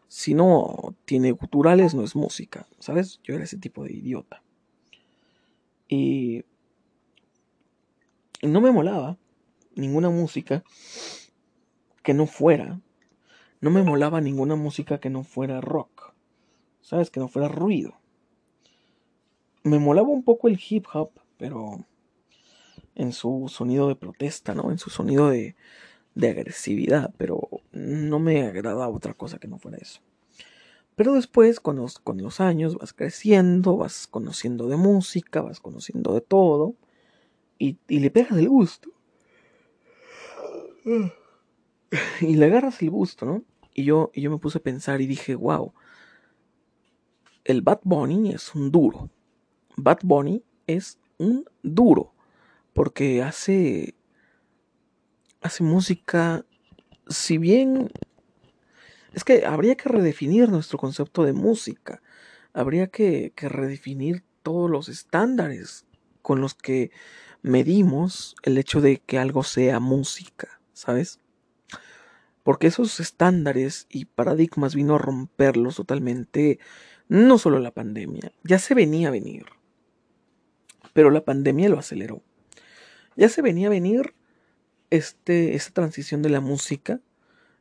si 0.09 0.35
no 0.35 0.95
tiene 1.05 1.33
guturales 1.33 1.95
no 1.95 2.05
es 2.05 2.15
música, 2.15 2.67
¿sabes? 2.79 3.21
Yo 3.23 3.35
era 3.35 3.45
ese 3.45 3.59
tipo 3.59 3.85
de 3.85 3.93
idiota. 3.93 4.43
Y 5.89 6.45
no 8.43 8.61
me 8.61 8.71
molaba 8.71 9.17
ninguna 9.79 10.11
música 10.11 10.65
que 12.03 12.15
no 12.15 12.27
fuera, 12.27 12.81
no 13.61 13.71
me 13.71 13.83
molaba 13.83 14.21
ninguna 14.21 14.55
música 14.55 15.01
que 15.01 15.11
no 15.11 15.25
fuera 15.25 15.61
rock, 15.61 16.15
¿sabes? 16.81 17.11
Que 17.11 17.21
no 17.21 17.29
fuera 17.29 17.49
ruido. 17.49 17.95
Me 19.65 19.79
molaba 19.79 20.09
un 20.09 20.23
poco 20.23 20.49
el 20.49 20.61
hip 20.69 20.87
hop, 20.93 21.11
pero 21.37 21.85
en 22.95 23.13
su 23.13 23.47
sonido 23.49 23.89
de 23.89 23.97
protesta, 23.97 24.55
¿no? 24.55 24.71
En 24.71 24.79
su 24.79 24.91
sonido 24.91 25.29
de, 25.29 25.57
de 26.15 26.29
agresividad, 26.31 27.13
pero 27.17 27.49
no 27.73 28.19
me 28.19 28.43
agrada 28.43 28.89
otra 28.89 29.15
cosa 29.15 29.39
que 29.39 29.49
no 29.49 29.59
fuera 29.59 29.79
eso. 29.79 30.01
Pero 30.97 31.15
después, 31.15 31.61
con 31.61 31.77
los, 31.77 31.99
con 32.01 32.21
los 32.21 32.41
años, 32.41 32.77
vas 32.77 32.93
creciendo, 32.93 33.77
vas 33.77 34.09
conociendo 34.09 34.67
de 34.67 34.77
música, 34.77 35.43
vas 35.43 35.61
conociendo 35.61 36.13
de 36.15 36.21
todo, 36.21 36.75
y, 37.59 37.79
y 37.89 38.01
le 38.01 38.11
pegas 38.11 38.39
el 38.39 38.49
gusto. 38.49 38.91
Y 42.21 42.37
le 42.37 42.47
agarras 42.47 42.83
el 42.83 42.91
gusto, 42.91 43.27
¿no? 43.27 43.43
Y 43.75 43.85
yo, 43.85 44.11
y 44.13 44.23
yo 44.23 44.31
me 44.31 44.39
puse 44.39 44.59
a 44.59 44.63
pensar 44.63 45.01
y 45.01 45.07
dije, 45.07 45.35
wow, 45.35 45.73
el 47.45 47.63
Bad 47.63 47.81
Bunny 47.85 48.33
es 48.33 48.55
un 48.55 48.71
duro. 48.71 49.09
Bad 49.77 50.01
Bunny 50.03 50.43
es 50.67 50.99
un 51.19 51.45
duro 51.63 52.13
porque 52.73 53.23
hace 53.23 53.95
hace 55.41 55.65
música 55.65 56.45
si 57.09 57.39
bien 57.39 57.91
es 59.13 59.25
que 59.25 59.47
habría 59.47 59.77
que 59.77 59.89
redefinir 59.89 60.49
nuestro 60.49 60.79
concepto 60.79 61.25
de 61.25 61.33
música 61.33 62.03
habría 62.53 62.89
que, 62.89 63.33
que 63.35 63.49
redefinir 63.49 64.23
todos 64.43 64.71
los 64.71 64.89
estándares 64.89 65.87
con 66.23 66.41
los 66.41 66.55
que 66.55 66.91
medimos 67.43 68.37
el 68.43 68.59
hecho 68.59 68.81
de 68.81 68.99
que 68.99 69.19
algo 69.19 69.43
sea 69.43 69.81
música 69.81 70.58
sabes 70.79 71.21
porque 72.49 72.69
esos 72.69 72.99
estándares 72.99 73.87
y 73.91 74.07
paradigmas 74.07 74.75
vino 74.75 74.95
a 74.95 74.99
romperlos 74.99 75.77
totalmente 75.77 76.59
no 77.07 77.37
solo 77.37 77.59
la 77.59 77.73
pandemia, 77.73 78.33
ya 78.43 78.59
se 78.59 78.75
venía 78.75 79.09
a 79.09 79.11
venir, 79.11 79.45
pero 80.95 81.11
la 81.11 81.27
pandemia 81.27 81.69
lo 81.69 81.79
aceleró. 81.79 82.23
Ya 83.17 83.29
se 83.29 83.43
venía 83.43 83.67
a 83.67 83.71
venir 83.71 84.15
este, 84.89 85.57
esta 85.57 85.73
transición 85.75 86.23
de 86.23 86.31
la 86.31 86.41
música 86.41 87.01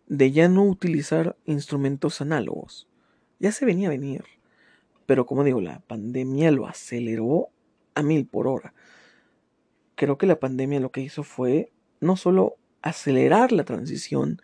de 0.08 0.32
ya 0.32 0.48
no 0.48 0.64
utilizar 0.64 1.36
instrumentos 1.46 2.22
análogos. 2.22 2.88
Ya 3.40 3.52
se 3.52 3.66
venía 3.66 3.90
a 3.90 3.92
venir. 3.92 4.24
Pero 5.06 5.26
como 5.26 5.44
digo, 5.44 5.60
la 5.60 5.80
pandemia 5.82 6.52
lo 6.52 6.66
aceleró 6.66 7.50
a 7.94 8.04
mil 8.04 8.26
por 8.26 8.48
hora. 8.48 8.74
Creo 9.96 10.18
que 10.18 10.28
la 10.28 10.40
pandemia 10.40 10.80
lo 10.80 10.92
que 10.92 11.02
hizo 11.02 11.24
fue 11.24 11.74
no 12.00 12.16
solo 12.16 12.56
acelerar 12.90 13.52
la 13.52 13.64
transición 13.64 14.42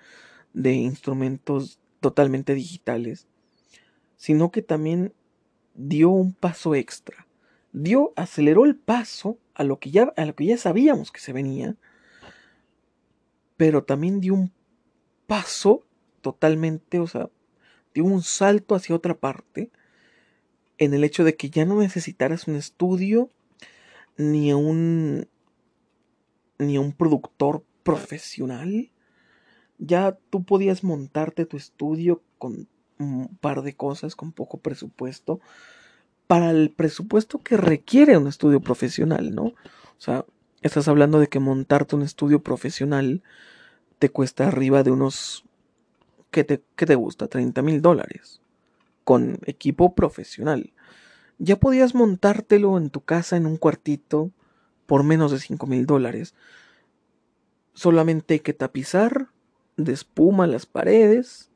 de 0.54 0.74
instrumentos 0.74 1.80
totalmente 2.00 2.54
digitales, 2.54 3.28
sino 4.18 4.52
que 4.52 4.62
también 4.62 5.14
dio 5.74 6.10
un 6.10 6.34
paso 6.34 6.76
extra. 6.76 7.28
Dio, 7.72 8.14
aceleró 8.16 8.66
el 8.66 8.76
paso 8.76 9.40
a 9.56 9.64
lo 9.64 9.80
que 9.80 9.92
ya, 9.92 10.14
a 10.16 10.26
lo 10.26 10.36
que 10.36 10.46
ya 10.46 10.58
sabíamos 10.58 11.12
que 11.12 11.20
se 11.20 11.34
venía, 11.34 11.76
pero 13.58 13.84
también 13.84 14.20
dio 14.20 14.34
un 14.34 14.52
paso 15.26 15.86
totalmente, 16.22 17.00
o 17.00 17.08
sea, 17.08 17.30
dio 17.94 18.06
un 18.06 18.22
salto 18.22 18.76
hacia 18.76 18.96
otra 18.96 19.16
parte 19.16 19.72
en 20.78 20.94
el 20.94 21.04
hecho 21.04 21.24
de 21.24 21.36
que 21.36 21.50
ya 21.50 21.66
no 21.66 21.80
necesitaras 21.80 22.48
un 22.48 22.56
estudio 22.56 23.30
ni 24.18 24.54
un 24.54 25.28
ni 26.60 26.78
un 26.78 26.92
productor 26.94 27.64
profesional. 27.84 28.90
Ya 29.78 30.18
tú 30.30 30.44
podías 30.44 30.84
montarte 30.84 31.46
tu 31.46 31.58
estudio 31.58 32.22
con 32.38 32.68
un 33.00 33.28
par 33.42 33.62
de 33.62 33.76
cosas, 33.76 34.16
con 34.16 34.32
poco 34.32 34.60
presupuesto, 34.60 35.40
para 36.28 36.52
el 36.52 36.72
presupuesto 36.72 37.40
que 37.40 37.58
requiere 37.58 38.18
un 38.18 38.28
estudio 38.28 38.62
profesional, 38.62 39.36
¿no? 39.36 39.44
O 39.44 40.00
sea, 40.00 40.26
estás 40.62 40.88
hablando 40.88 41.20
de 41.20 41.28
que 41.28 41.40
montarte 41.40 41.96
un 41.96 42.02
estudio 42.02 42.42
profesional 42.42 43.22
te 44.00 44.10
cuesta 44.10 44.48
arriba 44.48 44.84
de 44.84 44.92
unos... 44.92 45.46
¿Qué 46.32 46.44
te, 46.44 46.64
qué 46.76 46.86
te 46.86 46.96
gusta? 46.96 47.28
30 47.28 47.62
mil 47.62 47.82
dólares. 47.82 48.42
Con 49.04 49.40
equipo 49.46 49.94
profesional. 49.94 50.74
Ya 51.38 51.58
podías 51.58 51.94
montártelo 51.94 52.78
en 52.78 52.90
tu 52.90 53.02
casa 53.02 53.38
en 53.38 53.46
un 53.46 53.58
cuartito 53.58 54.32
por 54.86 55.04
menos 55.04 55.32
de 55.32 55.40
5 55.40 55.68
mil 55.68 55.86
dólares. 55.86 56.34
Solamente 57.74 58.36
hay 58.36 58.40
que 58.40 58.54
tapizar 58.54 59.30
de 59.78 59.94
espuma 59.94 60.48
las 60.48 60.66
paredes, 60.66 61.52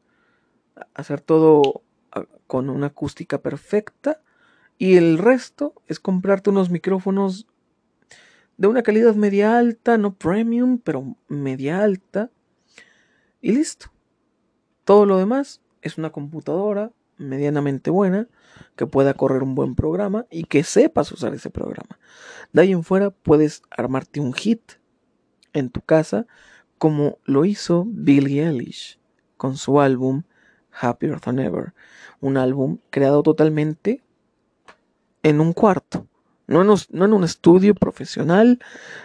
hacer 0.94 1.22
todo 1.22 1.84
ah, 2.12 2.26
con 2.48 2.70
una 2.70 2.88
acústica 2.88 3.42
perfecta 3.42 4.22
y 4.78 4.96
el 4.96 5.18
resto 5.18 5.74
es 5.88 6.00
comprarte 6.00 6.50
unos 6.50 6.70
micrófonos 6.70 7.48
de 8.58 8.68
una 8.68 8.84
calidad 8.84 9.16
media 9.16 9.58
alta, 9.58 9.98
no 9.98 10.16
premium, 10.16 10.80
pero 10.80 11.16
media 11.28 11.84
alta 11.84 12.32
y 13.42 13.52
listo. 13.52 13.92
Todo 14.84 15.06
lo 15.06 15.18
demás 15.18 15.62
es 15.82 15.98
una 15.98 16.12
computadora 16.12 16.92
medianamente 17.18 17.90
buena 17.90 18.28
que 18.76 18.88
pueda 18.88 19.14
correr 19.14 19.44
un 19.44 19.56
buen 19.56 19.76
programa 19.76 20.26
y 20.30 20.44
que 20.44 20.64
sepas 20.64 21.12
usar 21.12 21.34
ese 21.34 21.50
programa. 21.50 22.00
De 22.54 22.62
ahí 22.62 22.72
en 22.72 22.84
fuera 22.84 23.10
puedes 23.10 23.64
armarte 23.70 24.20
un 24.20 24.34
hit 24.34 24.74
en 25.58 25.70
tu 25.70 25.82
casa 25.82 26.26
como 26.78 27.18
lo 27.26 27.46
hizo 27.46 27.86
Billie 27.88 28.48
Eilish 28.48 29.00
con 29.36 29.58
su 29.58 29.80
álbum 29.82 30.24
Happier 30.80 31.20
Than 31.20 31.40
Ever, 31.40 31.74
un 32.20 32.38
álbum 32.38 32.78
creado 32.90 33.24
totalmente 33.24 34.04
en 35.24 35.42
un 35.42 35.54
cuarto, 35.54 36.08
no 36.46 36.62
en, 36.62 37.14
un 37.14 37.24
estudio 37.24 37.76
profesional, 37.76 38.60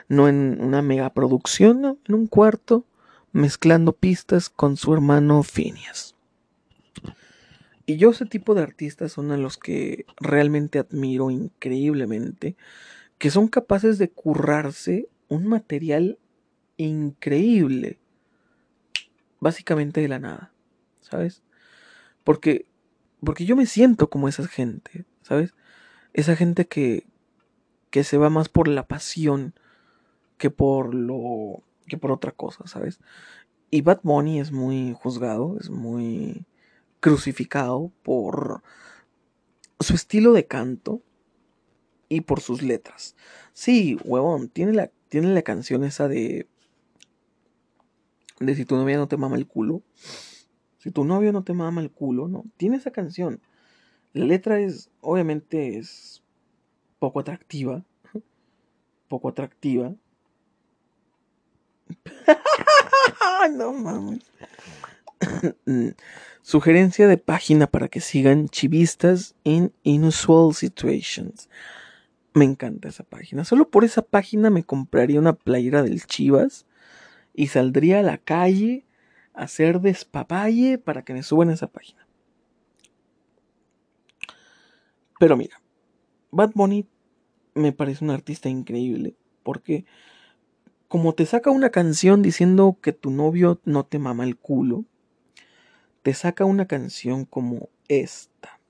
no 0.09 0.29
en 0.29 0.59
una 0.61 0.83
megaproducción, 0.83 1.81
no, 1.81 1.99
en 2.07 2.15
un 2.15 2.27
cuarto 2.27 2.85
mezclando 3.33 3.93
pistas 3.93 4.49
con 4.51 4.77
su 4.77 4.93
hermano 4.93 5.43
Phineas. 5.43 6.15
Y 7.85 7.97
yo 7.97 8.11
ese 8.11 8.27
tipo 8.27 8.55
de 8.55 8.63
artistas 8.63 9.13
son 9.13 9.33
a 9.33 9.37
los 9.37 9.59
que 9.59 10.07
realmente 10.19 10.79
admiro 10.79 11.31
increíblemente, 11.31 12.57
que 13.19 13.31
son 13.31 13.49
capaces 13.49 13.99
de 13.99 14.11
currarse 14.11 15.09
un 15.29 15.47
material 15.47 16.19
increíble, 16.85 17.99
básicamente 19.41 20.01
de 20.01 20.09
la 20.09 20.19
nada, 20.19 20.53
¿sabes? 21.01 21.43
Porque, 22.25 22.67
porque 23.25 23.45
yo 23.45 23.57
me 23.57 23.67
siento 23.67 24.09
como 24.11 24.29
esa 24.29 24.47
gente, 24.47 25.05
¿sabes? 25.23 25.55
Esa 26.12 26.37
gente 26.37 26.67
que, 26.67 27.07
que 27.91 28.05
se 28.05 28.19
va 28.19 28.31
más 28.31 28.49
por 28.49 28.69
la 28.69 28.87
pasión 28.87 29.55
que 30.39 30.51
por 30.51 30.95
lo 30.95 31.62
que 31.87 31.99
por 31.99 32.11
otra 32.11 32.33
cosa, 32.33 32.67
¿sabes? 32.67 33.01
Y 33.71 33.83
Bad 33.83 34.01
Bunny 34.03 34.41
es 34.41 34.53
muy 34.53 34.95
juzgado, 34.99 35.57
es 35.61 35.71
muy 35.71 36.45
crucificado 37.01 37.91
por 38.03 38.62
su 39.81 39.95
estilo 39.95 40.33
de 40.33 40.47
canto 40.47 41.03
y 42.09 42.23
por 42.23 42.41
sus 42.41 42.62
letras. 42.62 43.17
Sí, 43.53 43.99
huevón, 44.05 44.49
tiene 44.49 44.73
la, 44.73 44.91
tiene 45.09 45.29
la 45.35 45.43
canción 45.43 45.85
esa 45.85 46.09
de. 46.09 46.47
De 48.46 48.55
si 48.55 48.64
tu 48.64 48.76
novia 48.76 48.96
no 48.96 49.09
te 49.09 49.16
mama 49.16 49.37
el 49.37 49.46
culo. 49.46 49.83
Si 50.78 50.90
tu 50.90 51.05
novio 51.05 51.33
no 51.33 51.44
te 51.44 51.52
mama 51.52 51.81
el 51.81 51.90
culo, 51.90 52.28
no. 52.28 52.44
Tiene 52.57 52.76
esa 52.76 52.90
canción. 52.90 53.40
La 54.12 54.24
letra 54.24 54.61
es, 54.61 54.90
obviamente, 55.00 55.78
es 55.78 56.22
poco 56.98 57.20
atractiva. 57.20 57.85
Poco 59.09 59.28
atractiva. 59.28 59.94
no 63.57 63.72
mames. 63.72 64.22
Sugerencia 66.42 67.07
de 67.07 67.18
página 67.18 67.66
para 67.66 67.88
que 67.88 68.00
sigan 68.00 68.48
chivistas 68.48 69.35
in 69.44 69.72
unusual 69.85 70.55
situations. 70.55 71.48
Me 72.35 72.44
encanta 72.44 72.88
esa 72.88 73.05
página. 73.05 73.44
Solo 73.44 73.68
por 73.68 73.85
esa 73.85 74.02
página 74.02 74.50
me 74.50 74.64
compraría 74.64 75.20
una 75.20 75.35
playera 75.35 75.83
del 75.83 76.05
Chivas 76.07 76.66
y 77.35 77.49
saldría 77.49 78.01
a 78.01 78.03
la 78.03 78.18
calle 78.18 78.85
a 79.35 79.45
hacer 79.45 79.81
despapalle 79.81 80.79
para 80.79 81.03
que 81.03 81.14
me 81.14 81.23
suban 81.23 81.51
esa 81.51 81.66
página. 81.66 82.07
Pero 85.18 85.37
mira, 85.37 85.61
Bad 86.31 86.53
Bunny 86.55 86.87
me 87.55 87.73
parece 87.73 88.05
un 88.05 88.11
artista 88.11 88.49
increíble 88.49 89.14
porque 89.42 89.85
como 90.88 91.14
te 91.14 91.25
saca 91.27 91.51
una 91.51 91.71
canción 91.71 92.23
diciendo 92.23 92.77
que 92.83 92.92
tu 92.92 93.11
novio 93.11 93.61
no 93.64 93.87
te 93.87 93.99
mama 93.99 94.25
el 94.25 94.37
culo, 94.37 94.85
te 96.03 96.12
saca 96.12 96.45
una 96.45 96.66
canción 96.66 97.25
como 97.25 97.71
esta. 97.88 98.61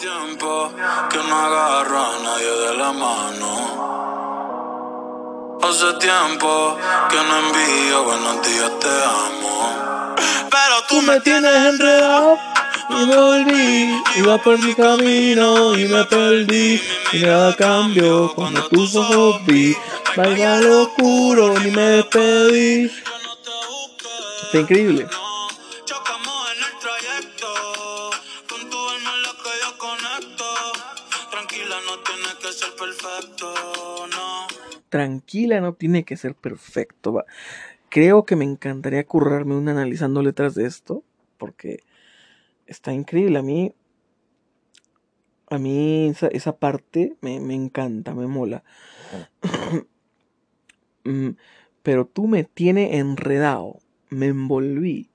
Tiempo 0.00 0.72
que 1.10 1.18
no 1.18 1.36
agarro 1.36 1.98
a 1.98 2.18
nadie 2.24 2.50
de 2.50 2.74
la 2.74 2.90
mano. 2.92 3.50
Hace 5.62 5.92
tiempo 5.98 6.78
que 7.10 7.16
no 7.16 7.36
envío 7.44 8.04
buenos 8.04 8.40
días, 8.46 8.70
te 8.80 8.88
amo. 8.88 10.16
Pero 10.16 10.76
tú, 10.88 11.00
Tú 11.00 11.02
me 11.02 11.20
tienes 11.20 11.54
enredado 11.54 12.38
y 12.88 12.94
me 12.94 13.14
volví. 13.14 14.02
Iba 14.16 14.38
por 14.38 14.58
mi 14.58 14.74
camino 14.74 15.78
y 15.78 15.84
me 15.84 16.02
perdí. 16.04 16.80
Y 17.12 17.18
nada 17.18 17.54
cambió 17.54 18.32
cuando 18.34 18.66
tus 18.68 18.96
ojos 18.96 19.44
vi. 19.44 19.76
Vaya 20.16 20.56
lo 20.60 20.84
oscuro, 20.84 21.58
ni 21.58 21.70
me 21.72 21.82
despedí. 21.82 22.90
Está 24.44 24.58
increíble. 24.60 25.06
Tranquila, 34.90 35.60
no 35.62 35.74
tiene 35.74 36.04
que 36.04 36.18
ser 36.18 36.34
perfecto. 36.34 37.14
va. 37.14 37.24
Creo 37.90 38.24
que 38.24 38.36
me 38.36 38.44
encantaría 38.44 39.04
currarme 39.06 39.56
un 39.56 39.68
analizando 39.68 40.22
letras 40.22 40.54
de 40.54 40.66
esto. 40.66 41.04
Porque 41.38 41.80
está 42.66 42.92
increíble. 42.92 43.38
A 43.38 43.42
mí. 43.42 43.74
A 45.50 45.58
mí 45.58 46.08
esa, 46.08 46.28
esa 46.28 46.56
parte 46.58 47.16
me, 47.22 47.40
me 47.40 47.54
encanta, 47.54 48.14
me 48.14 48.26
mola. 48.26 48.62
Mm, 51.04 51.30
Pero 51.82 52.06
tú 52.06 52.26
me 52.26 52.44
tienes 52.44 52.94
enredado. 52.94 53.78
Me 54.10 54.26
envolví. 54.26 55.10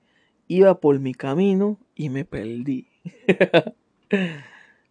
Iba 0.48 0.80
por 0.80 0.98
mi 1.00 1.14
camino 1.14 1.78
y 1.94 2.10
me 2.10 2.24
perdí. 2.24 2.88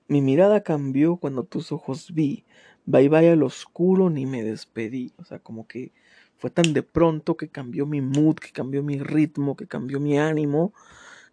Mi 0.07 0.21
mirada 0.21 0.63
cambió 0.63 1.17
cuando 1.17 1.43
tus 1.43 1.71
ojos 1.71 2.13
vi. 2.13 2.44
Bye 2.85 3.09
bye 3.09 3.29
al 3.29 3.43
oscuro 3.43 4.09
ni 4.09 4.25
me 4.25 4.43
despedí. 4.43 5.13
O 5.17 5.25
sea, 5.25 5.39
como 5.39 5.67
que 5.67 5.91
fue 6.37 6.49
tan 6.49 6.73
de 6.73 6.83
pronto 6.83 7.37
que 7.37 7.49
cambió 7.49 7.85
mi 7.85 8.01
mood, 8.01 8.35
que 8.35 8.51
cambió 8.51 8.83
mi 8.83 8.99
ritmo, 8.99 9.55
que 9.55 9.67
cambió 9.67 9.99
mi 9.99 10.17
ánimo, 10.17 10.73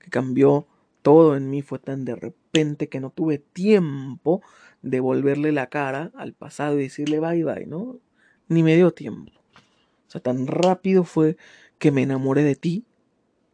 que 0.01 0.11
cambió 0.11 0.67
todo 1.03 1.37
en 1.37 1.51
mí. 1.51 1.63
Fue 1.63 1.79
tan 1.79 2.05
de 2.05 2.17
repente 2.17 2.89
que 2.89 3.01
no 3.01 3.11
tuve 3.11 3.39
tiempo 3.39 4.43
de 4.83 5.01
volverle 5.01 5.53
la 5.53 5.69
cara 5.69 6.11
al 6.15 6.33
pasado 6.35 6.79
y 6.79 6.85
decirle 6.85 7.21
bye 7.21 7.45
bye, 7.45 7.67
¿no? 7.67 7.99
Ni 8.49 8.63
me 8.63 8.77
dio 8.77 8.93
tiempo. 8.93 9.33
O 10.09 10.11
sea, 10.13 10.21
tan 10.21 10.47
rápido 10.47 11.05
fue 11.05 11.37
que 11.79 11.91
me 11.91 12.03
enamoré 12.03 12.45
de 12.45 12.57
ti 12.57 12.85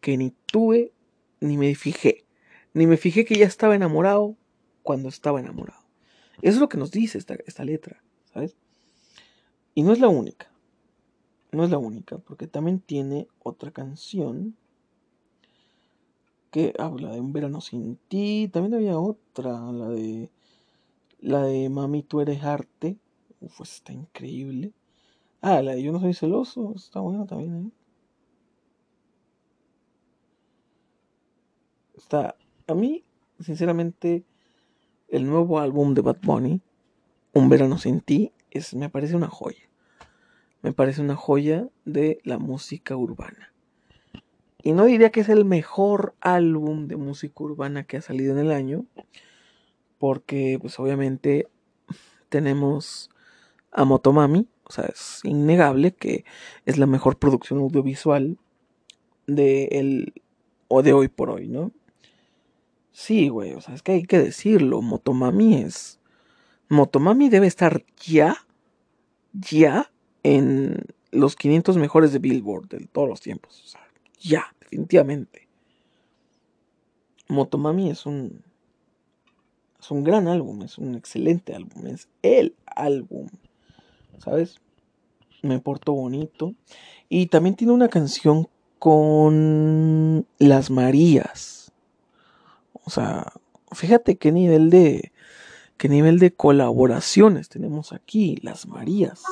que 0.01 0.17
ni 0.17 0.35
tuve 0.47 0.93
ni 1.41 1.57
me 1.57 1.75
fijé 1.75 2.25
Ni 2.75 2.87
me 2.87 2.97
fijé 2.97 3.25
que 3.25 3.37
ya 3.37 3.47
estaba 3.47 3.75
enamorado 3.75 4.37
cuando 4.83 5.09
estaba 5.09 5.41
enamorado. 5.41 5.88
Eso 6.43 6.57
es 6.57 6.61
lo 6.61 6.69
que 6.69 6.79
nos 6.79 6.91
dice 6.91 7.19
esta, 7.19 7.35
esta 7.47 7.65
letra, 7.65 8.03
¿sabes? 8.33 8.57
Y 9.75 9.83
no 9.83 9.93
es 9.93 10.01
la 10.01 10.09
única. 10.09 10.51
No 11.53 11.65
es 11.65 11.71
la 11.71 11.79
única, 11.79 12.19
porque 12.19 12.47
también 12.47 12.81
tiene 12.81 13.27
otra 13.43 13.71
canción 13.71 14.57
que 16.51 16.75
habla 16.79 17.13
de 17.13 17.21
un 17.21 17.33
verano 17.33 17.61
sin 17.61 17.97
ti. 18.09 18.49
También 18.53 18.75
había 18.75 18.99
otra, 18.99 19.73
la 19.73 19.89
de 19.89 20.31
la 21.21 21.43
de 21.43 21.69
Mami, 21.69 22.03
tú 22.03 22.21
eres 22.21 22.43
arte. 22.45 22.97
Uf, 23.41 23.61
está 23.61 23.93
increíble. 23.93 24.73
Ah, 25.41 25.63
la 25.63 25.75
de 25.75 25.83
Yo 25.83 25.93
no 25.93 26.01
soy 26.01 26.15
celoso. 26.15 26.75
Está 26.77 27.01
buena 27.01 27.27
también, 27.27 27.67
¿eh? 27.67 27.71
Está. 31.97 32.37
A 32.67 32.75
mí, 32.75 33.05
sinceramente, 33.41 34.25
el 35.09 35.27
nuevo 35.27 35.59
álbum 35.59 35.95
de 35.95 36.03
Bad 36.03 36.19
Bunny, 36.23 36.61
Un 37.33 37.49
verano 37.49 37.79
sin 37.79 38.01
ti, 38.01 38.33
es, 38.51 38.75
me 38.75 38.89
parece 38.89 39.15
una 39.15 39.29
joya. 39.29 39.69
Me 40.63 40.73
parece 40.73 41.01
una 41.01 41.15
joya 41.15 41.69
de 41.85 42.21
la 42.25 42.39
música 42.39 42.97
urbana. 42.97 43.53
Y 44.63 44.73
no 44.73 44.87
diría 44.87 45.11
que 45.11 45.21
es 45.21 45.29
el 45.29 45.45
mejor 45.45 46.15
álbum 46.21 46.89
de 46.89 46.97
música 46.97 47.45
urbana 47.45 47.85
que 47.85 47.99
ha 47.99 48.03
salido 48.03 48.33
en 48.33 48.39
el 48.39 48.51
año, 48.51 48.87
porque 49.99 50.59
pues 50.61 50.79
obviamente 50.81 51.49
tenemos 52.29 53.11
a 53.71 53.85
Motomami, 53.85 54.49
o 54.65 54.73
sea, 54.73 54.87
es 54.87 55.21
innegable 55.25 55.93
que 55.93 56.25
es 56.67 56.77
la 56.79 56.87
mejor 56.87 57.19
producción 57.19 57.61
audiovisual 57.61 58.39
de 59.27 59.67
el 59.73 60.13
o 60.69 60.83
de 60.83 60.93
hoy 60.93 61.09
por 61.09 61.31
hoy, 61.31 61.49
¿no? 61.49 61.73
Sí, 63.01 63.29
güey, 63.29 63.53
o 63.55 63.61
sea, 63.61 63.77
es 63.77 63.83
que 63.85 63.93
hay 63.93 64.03
que 64.03 64.19
decirlo, 64.19 64.83
Motomami 64.83 65.55
es 65.55 66.01
Motomami 66.69 67.29
debe 67.29 67.47
estar 67.47 67.85
ya 67.97 68.37
ya 69.33 69.93
en 70.25 70.85
los 71.13 71.37
500 71.37 71.77
mejores 71.77 72.13
de 72.13 72.19
Billboard 72.19 72.67
de 72.67 72.89
todos 72.89 73.09
los 73.09 73.21
tiempos, 73.21 73.63
o 73.65 73.69
sea, 73.69 73.81
ya, 74.19 74.53
definitivamente. 74.59 75.47
Motomami 77.29 77.89
es 77.89 78.05
un 78.05 78.43
es 79.79 79.91
un 79.93 80.03
gran 80.03 80.27
álbum, 80.27 80.63
es 80.63 80.77
un 80.77 80.97
excelente 80.97 81.55
álbum, 81.55 81.87
es 81.87 82.09
el 82.23 82.57
álbum, 82.67 83.29
¿sabes? 84.19 84.57
Me 85.43 85.61
portó 85.61 85.93
bonito. 85.93 86.57
Y 87.09 87.27
también 87.27 87.55
tiene 87.55 87.73
una 87.73 87.89
canción 87.89 88.49
con 88.81 90.27
Las 90.39 90.69
Marías. 90.69 91.68
O 92.89 92.91
sea, 92.91 93.35
fíjate 93.73 94.17
qué 94.17 94.33
nivel 94.33 94.71
de 94.71 95.13
qué 95.77 95.91
nivel 95.91 96.19
de 96.19 96.33
colaboraciones 96.33 97.51
tenemos 97.51 97.93
aquí, 97.93 98.39
Las 98.41 98.67
Marías. 98.67 99.23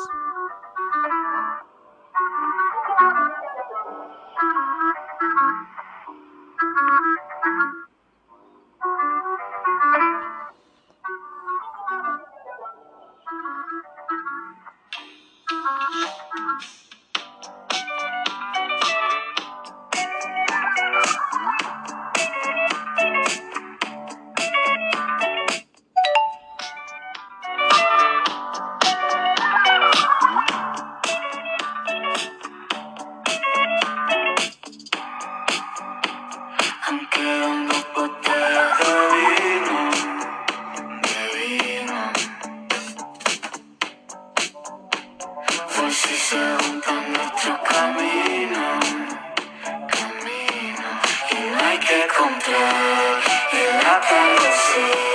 happiness. 53.98 55.05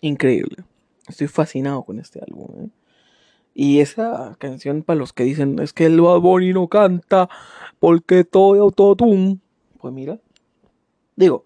Increíble. 0.00 0.64
Estoy 1.08 1.28
fascinado 1.28 1.82
con 1.82 1.98
este 1.98 2.20
álbum. 2.20 2.64
¿eh? 2.64 2.68
Y 3.54 3.80
esa 3.80 4.36
canción, 4.38 4.82
para 4.82 4.98
los 4.98 5.12
que 5.12 5.24
dicen, 5.24 5.58
es 5.60 5.72
que 5.72 5.86
el 5.86 6.00
Bad 6.00 6.20
no 6.20 6.68
canta 6.68 7.28
porque 7.78 8.24
todo 8.24 8.54
es 8.54 8.60
autotune. 8.60 9.38
Pues 9.80 9.94
mira, 9.94 10.18
digo, 11.16 11.44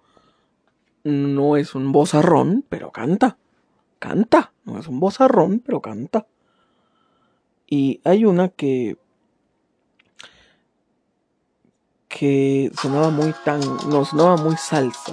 no 1.04 1.56
es 1.56 1.74
un 1.74 1.92
bozarrón, 1.92 2.64
pero 2.68 2.90
canta. 2.90 3.38
Canta. 3.98 4.52
No 4.64 4.78
es 4.78 4.88
un 4.88 4.98
bozarrón, 4.98 5.62
pero 5.64 5.80
canta. 5.80 6.26
Y 7.72 8.00
hay 8.02 8.24
una 8.24 8.48
que. 8.48 8.96
que 12.08 12.72
sonaba 12.76 13.10
muy 13.10 13.32
tan. 13.44 13.60
no 13.88 14.04
sonaba 14.04 14.36
muy 14.36 14.56
salsa. 14.56 15.12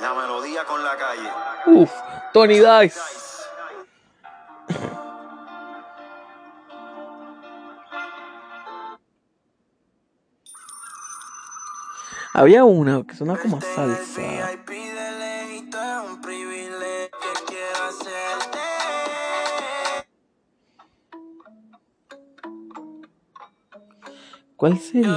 La 0.00 0.14
melodía 0.14 0.64
con 0.64 0.82
la 0.82 0.96
calle. 0.96 1.30
Uf, 1.66 1.92
Tony 2.32 2.60
Dice. 2.60 3.27
Había 12.38 12.64
una 12.64 13.02
que 13.04 13.16
sonaba 13.16 13.40
como 13.40 13.56
a 13.56 13.60
salsa. 13.60 14.22
¿Cuál 24.54 24.78
sería? 24.78 25.08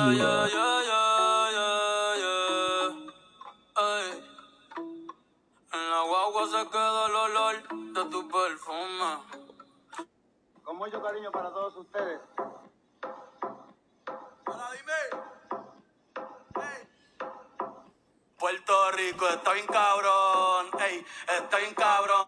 En 5.74 5.90
la 5.92 6.02
guagua 6.08 6.48
se 6.48 6.70
queda 6.72 7.06
el 7.06 7.16
olor 7.16 7.56
de 7.94 8.06
tu 8.10 8.28
perfume. 8.30 9.12
Con 10.64 10.76
mucho 10.78 11.00
cariño 11.04 11.32
para 11.32 11.52
todos 11.52 11.78
ustedes. 11.78 12.20
Hola, 14.48 14.70
dime. 14.72 15.22
Está 19.10 19.54
bien 19.54 19.66
cabrón, 19.66 20.70
ey, 20.80 21.04
está 21.28 21.58
bien 21.58 21.74
cabrón, 21.74 22.28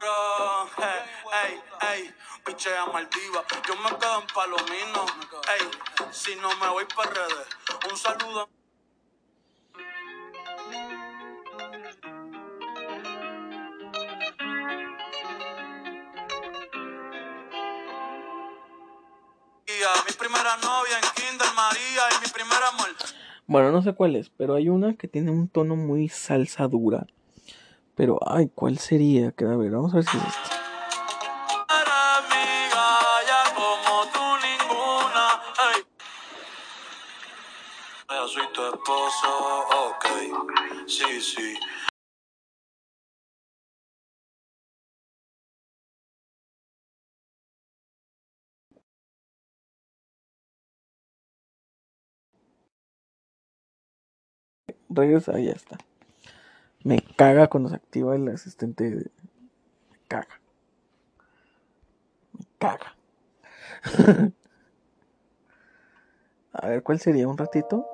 ey, 0.79 1.13
ey, 1.45 1.63
ey, 1.91 2.15
pichea 2.43 2.87
Maldiva, 2.87 3.43
yo 3.67 3.75
me 3.75 3.95
quedo 3.99 4.19
en 4.21 4.27
Palomino, 4.27 5.05
ey, 5.49 5.71
si 6.11 6.35
no 6.37 6.53
me 6.55 6.67
voy 6.69 6.85
para 6.85 7.11
redes, 7.11 7.47
un 7.91 7.97
saludo. 7.97 8.49
Mi 20.07 20.13
primera 20.13 20.57
novia 20.57 20.97
en 20.97 21.09
Kinder 21.11 21.53
María 21.53 22.03
y 22.15 22.21
mi 22.21 22.27
primer 22.31 22.63
amor. 22.63 22.72
Bueno, 23.45 23.71
no 23.71 23.81
sé 23.81 23.93
cuál 23.93 24.15
es, 24.15 24.29
pero 24.29 24.55
hay 24.55 24.69
una 24.69 24.95
que 24.95 25.07
tiene 25.07 25.31
un 25.31 25.49
tono 25.49 25.75
muy 25.75 26.09
salsa 26.09 26.67
dura. 26.67 27.05
Pero, 27.95 28.19
ay, 28.25 28.49
¿cuál 28.53 28.77
sería? 28.77 29.31
Que 29.31 29.45
a 29.45 29.55
ver, 29.55 29.71
vamos 29.71 29.93
a 29.93 29.97
ver 29.97 30.05
si 30.05 30.17
es 30.17 30.23
esta. 30.23 30.63
Soy 38.25 38.47
tu 38.53 38.63
esposo, 38.65 39.67
ok, 39.89 40.05
sí, 40.87 41.21
sí. 41.21 41.55
Regresa, 54.93 55.33
ahí 55.35 55.45
ya 55.45 55.53
está. 55.53 55.77
Me 56.83 57.01
caga 57.01 57.47
cuando 57.47 57.69
se 57.69 57.75
activa 57.75 58.15
el 58.15 58.27
asistente. 58.29 58.89
de- 58.89 59.11
Me 59.91 59.97
caga. 60.07 60.39
Me 62.37 62.45
caga. 62.59 62.95
a 66.53 66.67
ver, 66.67 66.83
¿cuál 66.83 66.99
sería? 66.99 67.27
¿Un 67.27 67.37
ratito? 67.37 67.85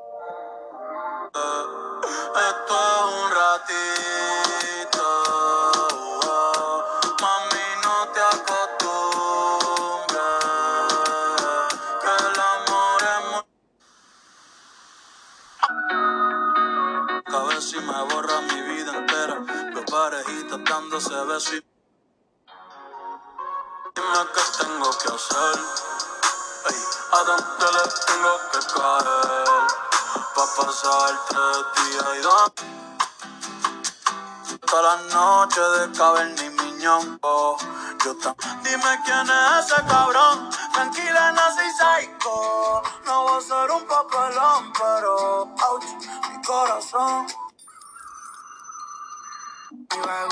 Y... 21.47 21.65
Dime 23.95 24.21
qué 24.33 24.43
tengo 24.63 24.89
que 24.99 25.07
hacer, 25.09 25.59
ey, 26.69 26.83
a 27.13 27.23
dónde 27.23 27.67
le 27.73 27.85
tengo 28.07 28.33
que 28.51 28.59
caer, 28.73 29.67
pa' 30.35 30.47
pasar 30.57 31.13
tres 31.29 31.91
días 31.91 32.07
y 32.17 32.21
dos... 32.21 32.51
Toda 34.67 34.81
la 34.97 34.97
noche 35.13 35.61
de 35.61 35.91
caber 35.97 36.27
ni 36.39 36.49
miñongo. 36.51 37.57
Yo 38.05 38.15
tam- 38.17 38.35
Dime 38.63 39.01
quién 39.05 39.27
es 39.29 39.65
ese 39.65 39.83
cabrón. 39.87 40.49
Tranquila, 40.73 41.53
soy 41.55 41.69
psycho. 41.71 42.83
No 43.05 43.23
voy 43.23 43.37
a 43.39 43.41
ser 43.41 43.71
un 43.71 43.85
papelón, 43.87 44.71
pero 44.73 45.41
ouch, 45.43 45.85
mi 46.29 46.41
corazón. 46.43 47.27
Me 49.71 50.27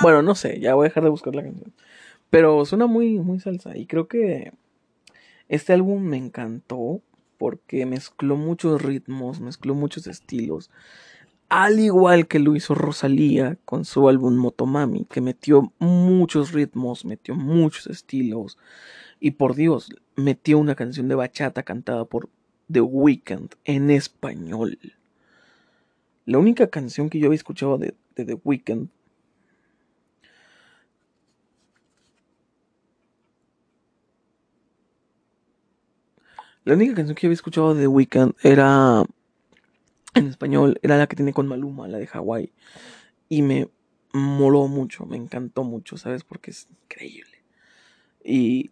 Bueno, 0.00 0.22
no 0.22 0.34
sé, 0.34 0.60
ya 0.60 0.74
voy 0.74 0.84
a 0.86 0.88
dejar 0.88 1.02
de 1.02 1.10
buscar 1.10 1.34
la 1.34 1.42
canción. 1.42 1.72
Pero 2.30 2.64
suena 2.64 2.86
muy, 2.86 3.18
muy 3.18 3.40
salsa. 3.40 3.76
Y 3.76 3.86
creo 3.86 4.06
que 4.06 4.52
este 5.48 5.72
álbum 5.72 6.02
me 6.02 6.16
encantó 6.16 7.00
porque 7.38 7.86
mezcló 7.86 8.36
muchos 8.36 8.82
ritmos, 8.82 9.40
mezcló 9.40 9.74
muchos 9.74 10.06
estilos. 10.06 10.70
Al 11.48 11.80
igual 11.80 12.28
que 12.28 12.38
lo 12.38 12.54
hizo 12.54 12.74
Rosalía 12.74 13.56
con 13.64 13.84
su 13.84 14.08
álbum 14.08 14.36
Motomami, 14.36 15.06
que 15.06 15.22
metió 15.22 15.72
muchos 15.78 16.52
ritmos, 16.52 17.04
metió 17.04 17.34
muchos 17.34 17.86
estilos. 17.86 18.58
Y 19.18 19.32
por 19.32 19.54
Dios, 19.54 19.90
metió 20.14 20.58
una 20.58 20.74
canción 20.74 21.08
de 21.08 21.14
bachata 21.14 21.62
cantada 21.62 22.04
por 22.04 22.28
The 22.70 22.82
Weeknd 22.82 23.54
en 23.64 23.90
español. 23.90 24.78
La 26.26 26.38
única 26.38 26.66
canción 26.68 27.08
que 27.08 27.18
yo 27.18 27.26
había 27.26 27.36
escuchado 27.36 27.78
de, 27.78 27.94
de 28.14 28.26
The 28.26 28.38
Weeknd 28.44 28.90
La 36.68 36.74
única 36.74 36.96
canción 36.96 37.14
que 37.14 37.26
había 37.26 37.32
escuchado 37.32 37.74
de 37.74 37.80
The 37.80 37.86
Weeknd 37.86 38.34
era 38.42 39.02
en 40.14 40.26
español, 40.26 40.78
era 40.82 40.98
la 40.98 41.06
que 41.06 41.16
tiene 41.16 41.32
con 41.32 41.46
Maluma, 41.46 41.88
la 41.88 41.96
de 41.96 42.06
Hawái. 42.06 42.52
Y 43.30 43.40
me 43.40 43.70
moló 44.12 44.68
mucho, 44.68 45.06
me 45.06 45.16
encantó 45.16 45.64
mucho, 45.64 45.96
¿sabes? 45.96 46.24
Porque 46.24 46.50
es 46.50 46.68
increíble. 46.82 47.42
Y, 48.22 48.70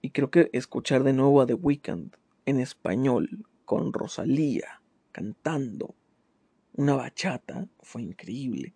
y 0.00 0.10
creo 0.10 0.30
que 0.30 0.48
escuchar 0.52 1.02
de 1.02 1.12
nuevo 1.12 1.40
a 1.40 1.46
The 1.46 1.54
Weeknd 1.54 2.14
en 2.46 2.60
español, 2.60 3.44
con 3.64 3.92
Rosalía, 3.92 4.80
cantando 5.10 5.96
una 6.74 6.94
bachata, 6.94 7.66
fue 7.80 8.02
increíble. 8.02 8.74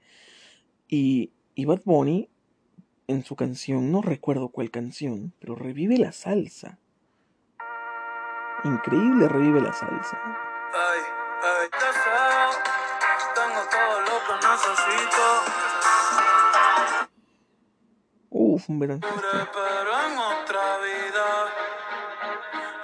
Y, 0.89 1.31
y 1.55 1.65
Bad 1.65 1.83
Bunny, 1.85 2.29
en 3.07 3.25
su 3.25 3.37
canción, 3.37 3.93
no 3.93 4.03
recuerdo 4.03 4.49
cuál 4.49 4.73
canción, 4.73 5.33
pero 5.39 5.55
revive 5.55 5.97
la 5.97 6.11
salsa. 6.11 6.81
Increíble 8.65 9.29
revive 9.29 9.61
la 9.61 9.73
salsa. 9.73 10.17
Ey, 10.73 11.01
ey, 11.43 11.69
deseo, 11.73 12.51
tengo 13.35 13.61
todo 13.71 14.01
lo 14.03 14.17
que 14.27 14.35
necesito. 14.47 15.25
Uf, 18.31 18.69
un 18.69 18.79
verano. 18.79 19.01
Pero 19.03 20.01
en 20.07 20.19
otra 20.19 20.79
vida. 20.79 21.27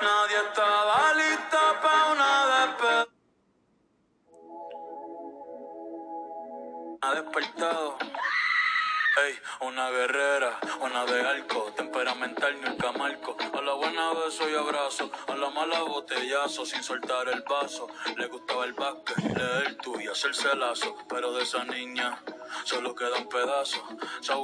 Nadie 0.01 0.37
estaba 0.49 1.13
listo 1.15 1.59
para 1.83 2.13
una 2.13 2.47
despedida. 2.67 3.07
Ha 7.03 7.15
despertado. 7.15 8.18
Una 9.61 9.91
guerrera, 9.91 10.59
una 10.81 11.05
de 11.05 11.21
arco, 11.27 11.73
temperamental 11.77 12.61
nunca 12.61 12.93
marco. 12.93 13.37
A 13.57 13.61
la 13.61 13.73
buena 13.75 14.13
beso 14.15 14.49
y 14.49 14.55
abrazo, 14.55 15.11
a 15.27 15.35
la 15.37 15.51
mala 15.51 15.81
botellazo, 15.83 16.65
sin 16.65 16.83
soltar 16.83 17.29
el 17.29 17.43
vaso. 17.43 17.89
Le 18.17 18.27
gustaba 18.29 18.65
el 18.65 18.73
básquet, 18.75 19.19
leer 19.37 19.77
tú 19.83 19.99
y 20.01 20.07
hacerse 20.07 20.55
lazo. 20.57 20.97
Pero 21.09 21.33
de 21.33 21.43
esa 21.43 21.65
niña 21.65 22.23
solo 22.65 22.95
queda 22.95 23.17
un 23.19 23.29
pedazo. 23.29 23.83
Sa- 24.21 24.37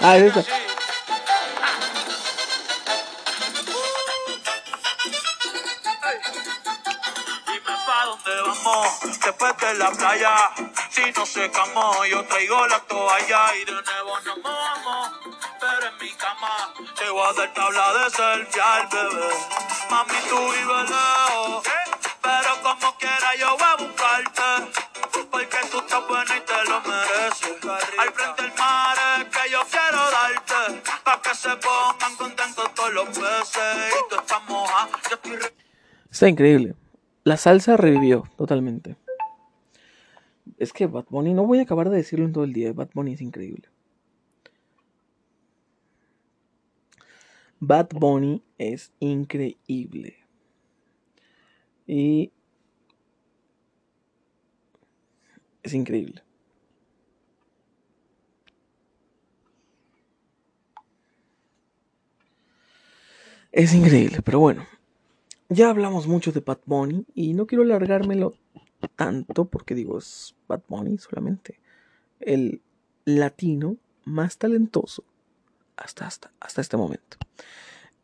Ah, 0.00 0.16
es 0.18 0.36
esa. 0.36 0.75
Dónde 8.06 8.40
vamos, 8.42 9.00
después 9.20 9.56
de 9.58 9.74
la 9.74 9.90
playa. 9.90 10.50
Si 10.90 11.10
no 11.12 11.26
secamos, 11.26 12.08
yo 12.08 12.24
traigo 12.24 12.66
la 12.68 12.78
toalla 12.80 13.56
y 13.56 13.64
de 13.64 13.72
nuevo 13.72 14.20
nos 14.20 14.38
mojamos. 14.38 15.10
Pero 15.60 15.86
en 15.88 15.96
mi 15.98 16.12
cama 16.14 16.72
te 16.96 17.10
voy 17.10 17.28
a 17.28 17.32
dar 17.32 17.54
tabla 17.54 17.92
de 17.94 18.10
selfie 18.10 18.62
al 18.62 18.86
bebé. 18.86 19.28
Mami, 19.90 20.18
tú 20.28 20.38
vives 20.52 20.90
lejos, 20.90 21.64
pero 22.22 22.62
como 22.62 22.96
quiera 22.98 23.34
yo 23.40 23.56
voy 23.56 23.68
a 23.72 23.76
buscarte. 23.76 24.50
Porque 25.30 25.58
tú 25.70 25.78
estás 25.80 26.06
buena 26.06 26.36
y 26.36 26.40
te 26.40 26.64
lo 26.70 26.80
mereces. 26.82 27.64
Al 27.98 28.12
frente 28.12 28.42
del 28.42 28.52
mar 28.54 28.96
es 29.18 29.24
que 29.36 29.50
yo 29.50 29.62
quiero 29.70 30.10
darte. 30.10 30.82
Pa' 31.02 31.20
que 31.20 31.34
se 31.34 31.56
pongan 31.56 32.16
contentos 32.16 32.74
todos 32.74 32.92
los 32.92 33.08
peces. 33.08 33.94
Y 33.98 34.08
tú 34.08 34.16
estás 34.16 34.42
moja, 34.44 34.88
yo 35.10 35.16
estoy 35.16 35.52
Está 36.10 36.28
increíble. 36.28 36.74
La 37.26 37.36
salsa 37.36 37.76
revivió 37.76 38.22
totalmente. 38.36 38.94
Es 40.58 40.72
que 40.72 40.86
Bad 40.86 41.06
Bunny, 41.10 41.34
no 41.34 41.44
voy 41.44 41.58
a 41.58 41.62
acabar 41.62 41.90
de 41.90 41.96
decirlo 41.96 42.24
en 42.24 42.32
todo 42.32 42.44
el 42.44 42.52
día. 42.52 42.72
Bad 42.72 42.90
Bunny 42.94 43.14
es 43.14 43.20
increíble. 43.20 43.68
Bad 47.58 47.88
Bunny 47.88 48.44
es 48.58 48.92
increíble. 49.00 50.18
Y 51.88 52.30
es 55.64 55.74
increíble. 55.74 56.22
Es 63.50 63.74
increíble, 63.74 64.22
pero 64.22 64.38
bueno. 64.38 64.75
Ya 65.48 65.70
hablamos 65.70 66.08
mucho 66.08 66.32
de 66.32 66.40
Bad 66.40 66.58
Bunny 66.66 67.06
y 67.14 67.32
no 67.32 67.46
quiero 67.46 67.62
alargármelo 67.62 68.34
tanto 68.96 69.44
porque 69.44 69.76
digo, 69.76 69.98
es 69.98 70.34
Bad 70.48 70.62
Bunny 70.68 70.98
solamente. 70.98 71.60
El 72.18 72.62
latino 73.04 73.76
más 74.04 74.38
talentoso 74.38 75.04
hasta, 75.76 76.06
hasta, 76.06 76.32
hasta 76.40 76.60
este 76.60 76.76
momento. 76.76 77.16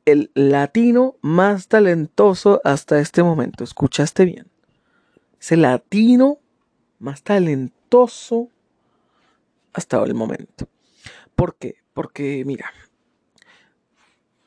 El 0.05 0.31
latino 0.35 1.17
más 1.21 1.67
talentoso 1.67 2.61
hasta 2.63 3.01
este 3.01 3.25
momento. 3.25 3.65
¿Escuchaste 3.65 4.25
bien? 4.25 4.47
Es 5.41 5.51
el 5.51 5.63
latino 5.63 6.39
más 7.01 7.25
talentoso 7.25 8.51
hasta 9.73 10.01
el 10.05 10.15
momento. 10.15 10.69
¿Por 11.35 11.57
qué? 11.57 11.75
Porque, 11.93 12.45
mira, 12.47 12.73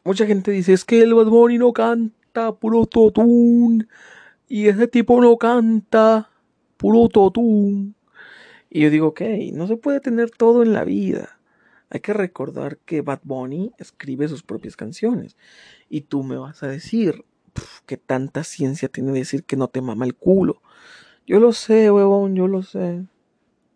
mucha 0.06 0.26
gente 0.26 0.52
dice, 0.52 0.72
es 0.72 0.86
que 0.86 1.02
el 1.02 1.14
Bad 1.14 1.28
Bunny 1.28 1.58
no 1.58 1.74
canta 1.74 2.25
puro 2.54 2.86
totún. 2.86 3.88
Y 4.48 4.68
ese 4.68 4.88
tipo 4.88 5.22
no 5.22 5.38
canta 5.38 6.30
puro 6.78 7.10
totún. 7.10 7.96
Y 8.70 8.82
yo 8.82 8.90
digo, 8.90 9.08
ok, 9.08 9.22
no 9.54 9.68
se 9.68 9.78
puede 9.78 10.00
tener 10.00 10.32
todo 10.32 10.64
en 10.64 10.74
la 10.74 10.84
vida. 10.84 11.40
Hay 11.90 12.02
que 12.02 12.14
recordar 12.14 12.78
que 12.80 13.02
Bad 13.02 13.22
Bunny 13.24 13.72
escribe 13.78 14.28
sus 14.28 14.44
propias 14.44 14.76
canciones. 14.76 15.38
Y 15.90 16.02
tú 16.02 16.24
me 16.24 16.38
vas 16.38 16.62
a 16.64 16.68
decir, 16.68 17.24
que 17.86 17.98
tanta 17.98 18.44
ciencia 18.44 18.90
tiene 18.90 19.12
decir 19.12 19.44
que 19.44 19.56
no 19.56 19.68
te 19.68 19.82
mama 19.82 20.06
el 20.06 20.16
culo. 20.16 20.62
Yo 21.26 21.40
lo 21.40 21.54
sé, 21.54 21.90
huevón, 21.90 22.36
yo 22.36 22.48
lo 22.48 22.64
sé. 22.64 23.06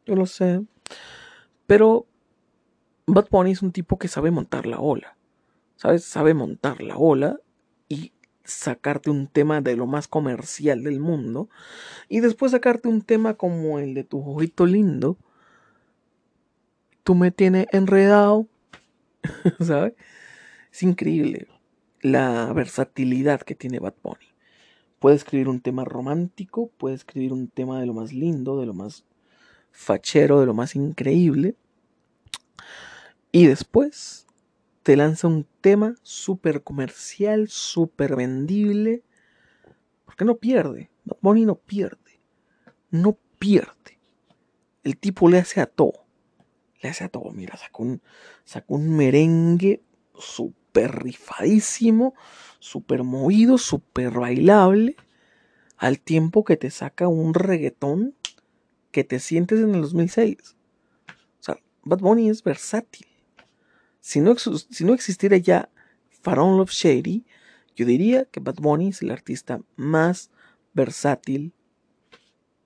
Yo 0.06 0.16
lo 0.16 0.26
sé. 0.26 0.62
Pero 1.66 2.06
Bad 3.06 3.28
Bunny 3.30 3.52
es 3.52 3.62
un 3.62 3.72
tipo 3.72 3.98
que 3.98 4.08
sabe 4.08 4.32
montar 4.32 4.66
la 4.66 4.80
ola. 4.80 5.18
¿Sabes? 5.76 6.04
Sabe 6.04 6.34
montar 6.34 6.82
la 6.82 6.98
ola 6.98 7.40
sacarte 8.50 9.10
un 9.10 9.28
tema 9.28 9.62
de 9.62 9.76
lo 9.76 9.88
más 9.88 10.08
comercial 10.08 10.84
del 10.84 11.00
mundo. 11.00 11.50
Y 12.08 12.20
después 12.20 12.52
sacarte 12.52 12.88
un 12.88 13.02
tema 13.02 13.36
como 13.36 13.80
el 13.80 13.94
de 13.94 14.04
tu 14.04 14.20
ojito 14.20 14.66
lindo. 14.66 15.18
Tú 17.04 17.16
me 17.16 17.32
tienes 17.32 17.68
enredado. 17.72 18.48
¿Sabes? 19.60 19.94
Es 20.72 20.84
increíble 20.84 21.48
la 22.02 22.52
versatilidad 22.54 23.42
que 23.42 23.56
tiene 23.56 23.80
Bad 23.80 23.96
Bunny. 24.04 24.28
Puede 25.00 25.16
escribir 25.16 25.48
un 25.48 25.62
tema 25.62 25.86
romántico, 25.86 26.72
puede 26.78 26.96
escribir 26.96 27.34
un 27.34 27.48
tema 27.48 27.80
de 27.80 27.86
lo 27.86 27.94
más 27.94 28.14
lindo, 28.14 28.60
de 28.60 28.66
lo 28.66 28.74
más 28.74 29.06
fachero, 29.72 30.40
de 30.40 30.46
lo 30.46 30.54
más 30.54 30.76
increíble. 30.76 31.56
Y 33.32 33.46
después 33.46 34.28
te 34.84 34.96
lanza 34.96 35.28
un 35.28 35.46
tema 35.62 35.96
súper 36.02 36.64
comercial, 36.64 37.50
súper 37.50 38.16
vendible. 38.16 39.04
Porque 40.06 40.26
no 40.26 40.38
pierde. 40.38 40.90
Bad 41.06 41.18
Bunny 41.22 41.46
no 41.46 41.56
pierde. 41.56 42.22
No 42.90 43.18
pierde. 43.38 44.00
El 44.84 44.98
tipo 44.98 45.30
le 45.30 45.40
hace 45.40 45.62
a 45.62 45.66
todo. 45.66 46.06
Le 46.82 46.90
hace 46.90 47.04
a 47.04 47.10
todo. 47.10 47.32
Mira, 47.32 47.58
sacó 47.58 47.84
un, 47.84 48.02
sacó 48.46 48.76
un 48.76 48.96
merengue 48.96 49.84
súper 50.18 51.04
rifadísimo, 51.04 52.14
súper 52.60 53.04
movido, 53.04 53.58
súper 53.58 54.12
bailable. 54.12 54.96
Al 55.78 56.00
tiempo 56.00 56.44
que 56.44 56.58
te 56.58 56.72
saca 56.72 57.08
un 57.08 57.34
reggaetón 57.34 58.16
que 58.92 59.04
te 59.04 59.20
sientes 59.20 59.60
en 59.60 59.76
el 59.76 59.82
2006. 59.82 60.38
O 61.08 61.14
sea, 61.44 61.58
Bad 61.84 62.00
Bunny 62.00 62.30
es 62.30 62.44
versátil. 62.44 63.09
Si 64.00 64.22
no, 64.22 64.32
existiera 64.94 65.38
ya 65.38 65.70
Pharaoh 66.22 66.58
Love 66.58 66.72
Shady, 66.72 67.26
yo 67.76 67.86
diría 67.86 68.26
que 68.26 68.40
Bad 68.40 68.56
Bunny 68.56 68.90
es 68.90 69.02
el 69.02 69.12
artista 69.12 69.62
más 69.76 70.32
versátil 70.74 71.54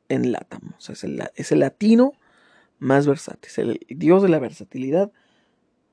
en 0.09 0.31
Latam. 0.31 0.73
O 0.77 0.81
sea, 0.81 0.93
es 0.93 1.03
el, 1.03 1.21
es 1.35 1.51
el 1.51 1.59
latino 1.59 2.13
más 2.79 3.07
versátil, 3.07 3.49
es 3.49 3.57
el 3.57 3.79
dios 3.89 4.21
de 4.23 4.29
la 4.29 4.39
versatilidad. 4.39 5.11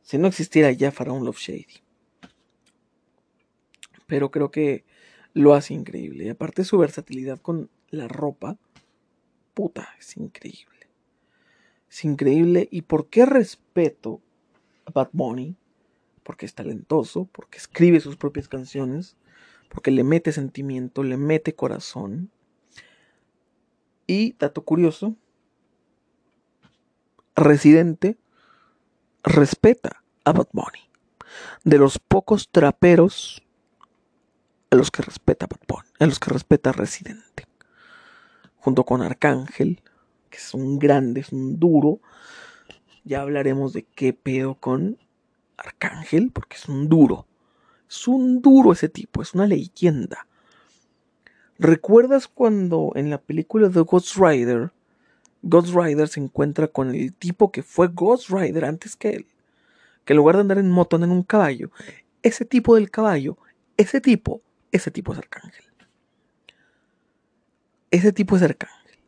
Si 0.03 0.19
no 0.19 0.27
existiera 0.27 0.73
ya 0.73 0.91
Pharaoh 0.91 1.23
Love 1.23 1.39
Shady. 1.39 1.83
Pero 4.07 4.31
creo 4.31 4.51
que 4.51 4.85
lo 5.33 5.55
hace 5.55 5.75
increíble. 5.75 6.25
Y 6.25 6.29
aparte 6.29 6.65
su 6.65 6.79
versatilidad 6.79 7.39
con 7.41 7.71
la 7.91 8.09
ropa, 8.09 8.59
puta, 9.55 9.89
es 9.99 10.17
increíble. 10.17 10.89
Es 11.89 12.05
increíble. 12.05 12.69
¿Y 12.71 12.83
por 12.83 13.09
qué 13.09 13.27
respeto 13.27 14.21
Bad 14.93 15.11
Bunny? 15.13 15.57
Porque 16.23 16.47
es 16.47 16.55
talentoso, 16.55 17.27
porque 17.33 17.59
escribe 17.59 18.01
sus 18.01 18.17
propias 18.17 18.49
canciones, 18.49 19.17
porque 19.69 19.91
le 19.91 20.05
mete 20.05 20.33
sentimiento, 20.33 21.03
le 21.03 21.17
mete 21.17 21.55
corazón. 21.55 22.31
Y, 24.07 24.35
dato 24.39 24.63
curioso, 24.63 25.17
Residente 27.37 28.19
respeta 29.23 30.03
a 30.25 30.33
Bad 30.33 30.49
Bunny. 30.53 30.91
De 31.65 31.79
los 31.79 31.99
pocos 31.99 32.49
traperos 32.51 33.43
a 34.71 34.77
los 34.77 34.91
que 34.91 35.03
respeta 35.03 35.47
Bad 35.47 35.61
Bunny, 35.67 35.89
a 35.99 36.07
los 36.07 36.19
que 36.19 36.31
respeta 36.31 36.73
Residente. 36.73 37.47
Junto 38.57 38.85
con 38.85 39.03
Arcángel, 39.03 39.83
que 40.29 40.39
es 40.39 40.55
un 40.55 40.79
grande, 40.79 41.21
es 41.21 41.33
un 41.33 41.59
duro. 41.59 42.01
Ya 43.11 43.23
hablaremos 43.23 43.73
de 43.73 43.83
qué 43.83 44.13
pedo 44.13 44.55
con 44.55 44.97
Arcángel, 45.57 46.31
porque 46.31 46.55
es 46.55 46.69
un 46.69 46.89
duro. 46.89 47.27
Es 47.89 48.07
un 48.07 48.41
duro 48.41 48.71
ese 48.71 48.89
tipo, 48.89 49.21
es 49.21 49.35
una 49.35 49.49
leyenda. 49.49 50.29
¿Recuerdas 51.59 52.29
cuando 52.29 52.93
en 52.95 53.11
la 53.11 53.21
película 53.21 53.69
de 53.69 53.81
Ghost 53.81 54.17
Rider, 54.17 54.71
Ghost 55.43 55.75
Rider 55.75 56.07
se 56.07 56.21
encuentra 56.21 56.69
con 56.69 56.95
el 56.95 57.13
tipo 57.13 57.51
que 57.51 57.65
fue 57.65 57.89
Ghost 57.89 58.31
Rider 58.31 58.65
antes 58.65 58.95
que 58.95 59.11
él? 59.11 59.27
Que 60.05 60.13
en 60.13 60.19
lugar 60.19 60.37
de 60.37 60.43
andar 60.43 60.59
en 60.59 60.71
moto 60.71 60.95
anda 60.95 61.09
en 61.09 61.13
un 61.13 61.25
caballo. 61.25 61.73
Ese 62.23 62.45
tipo 62.45 62.77
del 62.77 62.93
caballo, 62.93 63.37
ese 63.77 64.01
tipo, 64.01 64.41
ese 64.71 64.93
tipo 64.93 65.15
es 65.15 65.19
Arcángel. 65.19 65.65
Ese 67.91 68.13
tipo 68.13 68.37
es 68.37 68.43
Arcángel. 68.43 69.01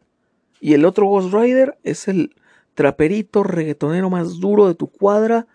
Y 0.60 0.74
el 0.74 0.86
otro 0.86 1.06
Ghost 1.06 1.32
Rider 1.32 1.78
es 1.84 2.08
el 2.08 2.34
traperito 2.74 3.42
reggaetonero 3.42 4.10
más 4.10 4.40
duro 4.40 4.68
de 4.68 4.74
tu 4.74 4.88
cuadra. 4.88 5.46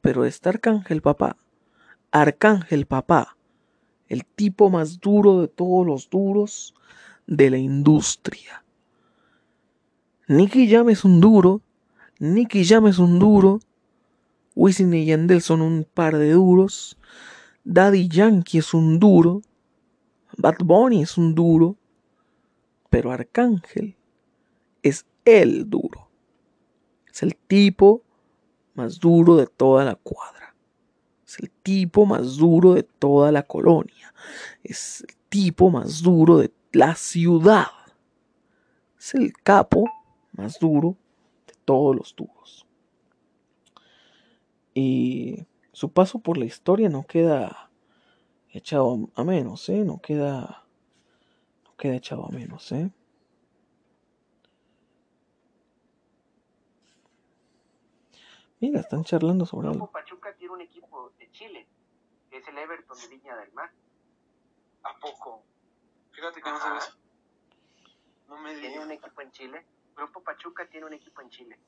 Pero 0.00 0.24
está 0.24 0.50
Arcángel, 0.50 1.02
papá. 1.02 1.36
Arcángel, 2.10 2.86
papá. 2.86 3.36
El 4.08 4.24
tipo 4.24 4.70
más 4.70 5.00
duro 5.00 5.40
de 5.40 5.48
todos 5.48 5.86
los 5.86 6.08
duros 6.08 6.74
de 7.26 7.50
la 7.50 7.58
industria. 7.58 8.64
Nicky 10.28 10.68
Jam 10.68 10.88
es 10.88 11.04
un 11.04 11.20
duro. 11.20 11.62
Nicky 12.18 12.64
Jam 12.64 12.86
es 12.86 12.98
un 12.98 13.18
duro. 13.18 13.60
Wisin 14.54 14.92
y 14.92 15.04
Yandel 15.04 15.40
son 15.40 15.62
un 15.62 15.84
par 15.84 16.16
de 16.16 16.32
duros. 16.32 16.98
Daddy 17.64 18.08
Yankee 18.08 18.58
es 18.58 18.74
un 18.74 18.98
duro. 18.98 19.42
Bad 20.36 20.56
Bunny 20.64 21.02
es 21.02 21.16
un 21.16 21.34
duro. 21.34 21.76
Pero 22.90 23.12
Arcángel 23.12 23.96
es 24.82 25.06
el 25.24 25.68
duro. 25.68 26.07
Es 27.18 27.24
el 27.24 27.34
tipo 27.34 28.04
más 28.74 29.00
duro 29.00 29.34
de 29.34 29.48
toda 29.48 29.84
la 29.84 29.96
cuadra. 29.96 30.54
Es 31.26 31.40
el 31.40 31.50
tipo 31.50 32.06
más 32.06 32.36
duro 32.36 32.74
de 32.74 32.84
toda 32.84 33.32
la 33.32 33.42
colonia. 33.42 34.14
Es 34.62 35.00
el 35.00 35.16
tipo 35.28 35.68
más 35.68 36.00
duro 36.00 36.38
de 36.38 36.52
la 36.70 36.94
ciudad. 36.94 37.66
Es 38.96 39.16
el 39.16 39.32
capo 39.32 39.84
más 40.30 40.60
duro 40.60 40.96
de 41.48 41.54
todos 41.64 41.96
los 41.96 42.14
duros. 42.14 42.64
Y 44.72 45.44
su 45.72 45.90
paso 45.90 46.20
por 46.20 46.38
la 46.38 46.44
historia 46.44 46.88
no 46.88 47.04
queda 47.04 47.68
echado 48.50 49.10
a 49.16 49.24
menos, 49.24 49.68
¿eh? 49.70 49.82
No 49.84 49.98
queda, 49.98 50.68
no 51.64 51.76
queda 51.76 51.96
echado 51.96 52.26
a 52.26 52.30
menos, 52.30 52.70
¿eh? 52.70 52.92
Mira, 58.60 58.80
están 58.80 59.04
charlando 59.04 59.46
sobre 59.46 59.68
algo. 59.68 59.90
Pachuca 59.90 60.34
tiene 60.34 60.52
un 60.54 60.60
equipo 60.60 61.10
de 61.18 61.30
Chile, 61.32 61.66
que 62.30 62.38
es 62.38 62.48
el 62.48 62.58
Everton 62.58 62.98
de 63.00 63.08
Viña 63.08 63.36
del 63.36 63.52
Mar. 63.52 63.70
¿A 64.82 64.98
poco? 64.98 65.44
Fíjate 66.12 66.40
que 66.40 66.50
no 66.50 66.58
sabes. 66.58 66.96
No 68.28 68.36
me 68.38 68.54
Tiene 68.58 68.80
un 68.80 68.88
digas. 68.88 69.04
equipo 69.04 69.20
en 69.22 69.30
Chile. 69.32 69.66
Grupo 69.96 70.20
Pachuca 70.22 70.66
tiene 70.68 70.86
un 70.86 70.92
equipo 70.92 71.20
en 71.22 71.30
Chile. 71.30 71.58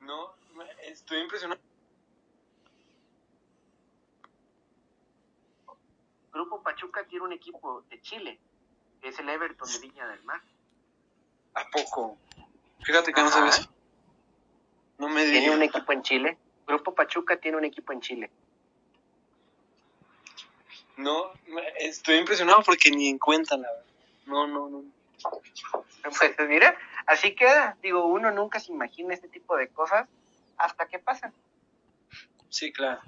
No, 0.00 0.34
me- 0.54 0.70
estoy 0.90 1.20
impresionado. 1.20 1.60
Grupo 6.32 6.62
Pachuca 6.62 7.04
tiene 7.06 7.24
un 7.26 7.32
equipo 7.32 7.82
de 7.90 8.00
Chile, 8.00 8.40
que 9.00 9.08
es 9.08 9.18
el 9.18 9.28
Everton 9.28 9.70
de 9.70 9.78
Viña 9.80 10.08
del 10.08 10.22
Mar. 10.24 10.40
¿A 11.54 11.64
poco? 11.70 12.16
Fíjate 12.82 13.12
que 13.12 13.20
no 13.20 13.28
Ajá. 13.28 13.38
sabes. 13.52 13.68
No 15.02 15.08
me 15.08 15.24
Tiene 15.24 15.50
un 15.50 15.62
equipo 15.62 15.92
en 15.92 16.02
Chile. 16.02 16.38
Grupo 16.64 16.94
Pachuca 16.94 17.36
tiene 17.36 17.56
un 17.56 17.64
equipo 17.64 17.92
en 17.92 18.00
Chile. 18.00 18.30
No, 20.96 21.32
me- 21.48 21.72
estoy 21.80 22.18
impresionado 22.18 22.62
porque 22.64 22.92
ni 22.92 23.08
en 23.08 23.18
cuenta, 23.18 23.56
la 23.56 23.68
verdad. 23.68 23.84
No, 24.26 24.46
no, 24.46 24.68
no. 24.68 24.84
Pues 26.04 26.48
mira, 26.48 26.76
así 27.04 27.34
queda. 27.34 27.76
Digo, 27.82 28.06
uno 28.06 28.30
nunca 28.30 28.60
se 28.60 28.70
imagina 28.70 29.12
este 29.12 29.26
tipo 29.26 29.56
de 29.56 29.66
cosas 29.70 30.08
hasta 30.56 30.86
que 30.86 31.00
pasan. 31.00 31.32
Sí, 32.48 32.72
claro. 32.72 33.00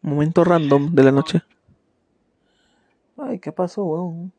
Momento 0.00 0.44
random 0.44 0.94
de 0.94 1.02
la 1.02 1.10
noche. 1.10 1.42
Ay, 3.18 3.40
¿qué 3.40 3.50
pasó, 3.50 3.82
weón? 3.82 4.32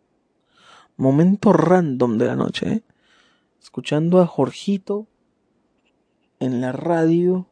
Momento 0.95 1.51
random 1.51 2.17
de 2.17 2.25
la 2.27 2.35
noche, 2.37 2.71
¿eh? 2.71 2.83
Escuchando 3.61 4.21
a 4.21 4.25
Jorgito 4.25 5.07
en 6.43 6.59
la 6.59 6.71
radio 6.73 7.47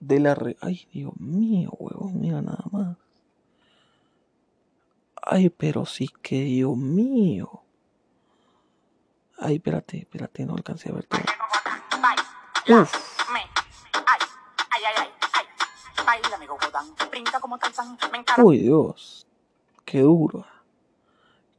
de 0.00 0.18
la 0.18 0.34
re... 0.34 0.56
Ay, 0.60 0.88
Dios 0.92 1.12
mío, 1.18 1.70
weón, 1.78 2.20
mira 2.20 2.40
nada 2.40 2.64
más. 2.70 2.96
Ay, 5.22 5.50
pero 5.50 5.84
sí 5.84 6.08
que 6.22 6.40
Dios 6.40 6.76
mío. 6.76 7.62
Ay, 9.38 9.56
espérate, 9.56 9.98
espérate, 9.98 10.44
no 10.46 10.54
alcancé 10.54 10.88
a 10.88 10.92
ver 10.92 11.04
todo. 11.04 11.20
Uf, 12.68 12.94
uy, 18.38 18.58
Dios. 18.58 19.26
Qué 19.84 20.00
dura. 20.00 20.46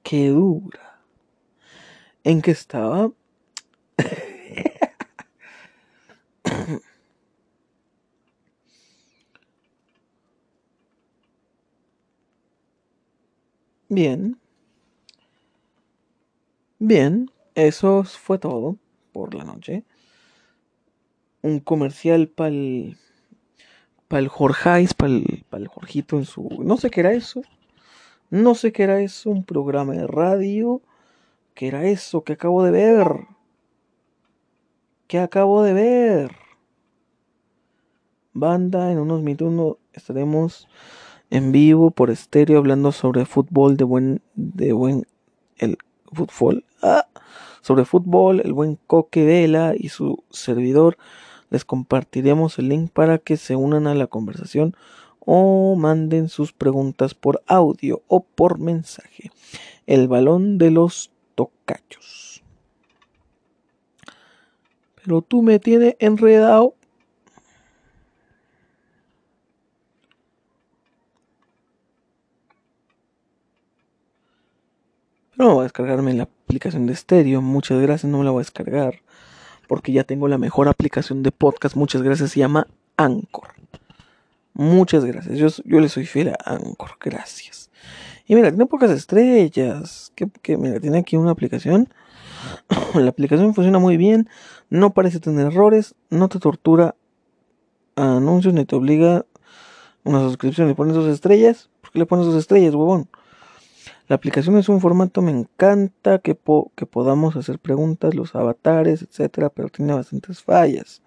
Qué 0.01 0.29
dura. 0.29 0.99
¿En 2.23 2.41
qué 2.41 2.51
estaba? 2.51 3.11
Bien. 13.93 14.39
Bien, 16.79 17.29
eso 17.53 18.03
fue 18.03 18.39
todo 18.39 18.77
por 19.11 19.35
la 19.35 19.43
noche. 19.43 19.83
Un 21.43 21.59
comercial 21.59 22.27
para 22.27 22.49
el 22.49 22.97
para 24.07 24.21
el 24.21 24.29
Jorjais, 24.29 24.95
para 24.95 25.13
el, 25.13 25.45
el 25.51 25.67
Jorgito 25.67 26.17
en 26.17 26.25
su 26.25 26.49
no 26.63 26.77
sé 26.77 26.89
qué 26.89 27.01
era 27.01 27.13
eso. 27.13 27.41
No 28.31 28.55
sé 28.55 28.71
qué 28.71 28.83
era 28.83 28.99
eso, 28.99 29.29
un 29.29 29.43
programa 29.43 29.93
de 29.93 30.07
radio. 30.07 30.81
¿Qué 31.53 31.67
era 31.67 31.85
eso 31.85 32.23
que 32.23 32.33
acabo 32.33 32.63
de 32.63 32.71
ver? 32.71 33.07
¿Qué 35.07 35.19
acabo 35.19 35.61
de 35.61 35.73
ver? 35.73 36.31
Banda, 38.33 38.91
en 38.91 38.97
unos 38.97 39.21
minutos 39.21 39.77
estaremos 39.93 40.67
en 41.33 41.51
vivo 41.51 41.89
por 41.89 42.11
estéreo 42.11 42.59
hablando 42.59 42.91
sobre 42.91 43.25
fútbol 43.25 43.75
de 43.75 43.83
buen 43.83 44.21
de 44.35 44.71
buen 44.71 45.07
el 45.57 45.79
fútbol 46.11 46.63
ah, 46.83 47.07
sobre 47.61 47.85
fútbol 47.85 48.39
el 48.39 48.53
buen 48.53 48.77
Coque 48.85 49.25
Vela 49.25 49.73
y 49.75 49.89
su 49.89 50.23
servidor. 50.29 50.95
Les 51.49 51.65
compartiremos 51.65 52.59
el 52.59 52.69
link 52.69 52.91
para 52.91 53.17
que 53.17 53.37
se 53.37 53.55
unan 53.55 53.87
a 53.87 53.95
la 53.95 54.05
conversación 54.05 54.75
o 55.19 55.75
manden 55.75 56.29
sus 56.29 56.53
preguntas 56.53 57.15
por 57.15 57.41
audio 57.47 58.03
o 58.07 58.23
por 58.23 58.59
mensaje. 58.59 59.31
El 59.87 60.07
balón 60.07 60.59
de 60.59 60.69
los 60.69 61.11
tocachos. 61.33 62.43
Pero 65.03 65.23
tú 65.23 65.41
me 65.41 65.57
tienes 65.57 65.95
enredado 65.97 66.75
Pero 75.35 75.49
no 75.49 75.55
voy 75.55 75.61
a 75.61 75.63
descargarme 75.63 76.13
la 76.13 76.23
aplicación 76.23 76.85
de 76.85 76.93
estéreo. 76.93 77.41
Muchas 77.41 77.81
gracias, 77.81 78.11
no 78.11 78.19
me 78.19 78.25
la 78.25 78.31
voy 78.31 78.41
a 78.41 78.45
descargar. 78.45 79.01
Porque 79.67 79.91
ya 79.91 80.03
tengo 80.03 80.27
la 80.27 80.37
mejor 80.37 80.67
aplicación 80.67 81.23
de 81.23 81.31
podcast. 81.31 81.75
Muchas 81.75 82.03
gracias, 82.03 82.31
se 82.31 82.39
llama 82.39 82.67
Anchor. 82.97 83.49
Muchas 84.53 85.03
gracias. 85.05 85.37
Yo, 85.37 85.47
yo 85.65 85.79
le 85.79 85.89
soy 85.89 86.05
fiel 86.05 86.29
a 86.29 86.37
Anchor. 86.45 86.91
Gracias. 86.99 87.71
Y 88.27 88.35
mira, 88.35 88.49
tiene 88.49 88.67
pocas 88.67 88.91
estrellas. 88.91 90.11
Que, 90.15 90.57
mira, 90.57 90.79
tiene 90.79 90.99
aquí 90.99 91.17
una 91.17 91.31
aplicación. 91.31 91.89
la 92.93 93.09
aplicación 93.09 93.55
funciona 93.55 93.79
muy 93.79 93.97
bien. 93.97 94.29
No 94.69 94.93
parece 94.93 95.19
tener 95.19 95.47
errores. 95.47 95.95
No 96.11 96.29
te 96.29 96.37
tortura 96.39 96.95
anuncios 97.95 98.53
ni 98.53 98.65
te 98.65 98.75
obliga 98.75 99.25
una 100.03 100.19
suscripción. 100.19 100.67
Le 100.67 100.75
pones 100.75 100.93
dos 100.93 101.07
estrellas. 101.07 101.69
¿Por 101.81 101.91
qué 101.91 101.99
le 101.99 102.05
pones 102.05 102.27
dos 102.27 102.35
estrellas, 102.35 102.75
huevón? 102.75 103.09
La 104.09 104.17
aplicación 104.17 104.57
es 104.57 104.67
un 104.67 104.81
formato, 104.81 105.21
me 105.21 105.31
encanta 105.31 106.19
que, 106.19 106.37
que 106.75 106.85
podamos 106.85 107.37
hacer 107.37 107.57
preguntas, 107.57 108.13
los 108.15 108.35
avatares, 108.35 109.01
etcétera, 109.01 109.49
pero 109.49 109.69
tiene 109.69 109.93
bastantes 109.93 110.43
fallas. 110.43 111.01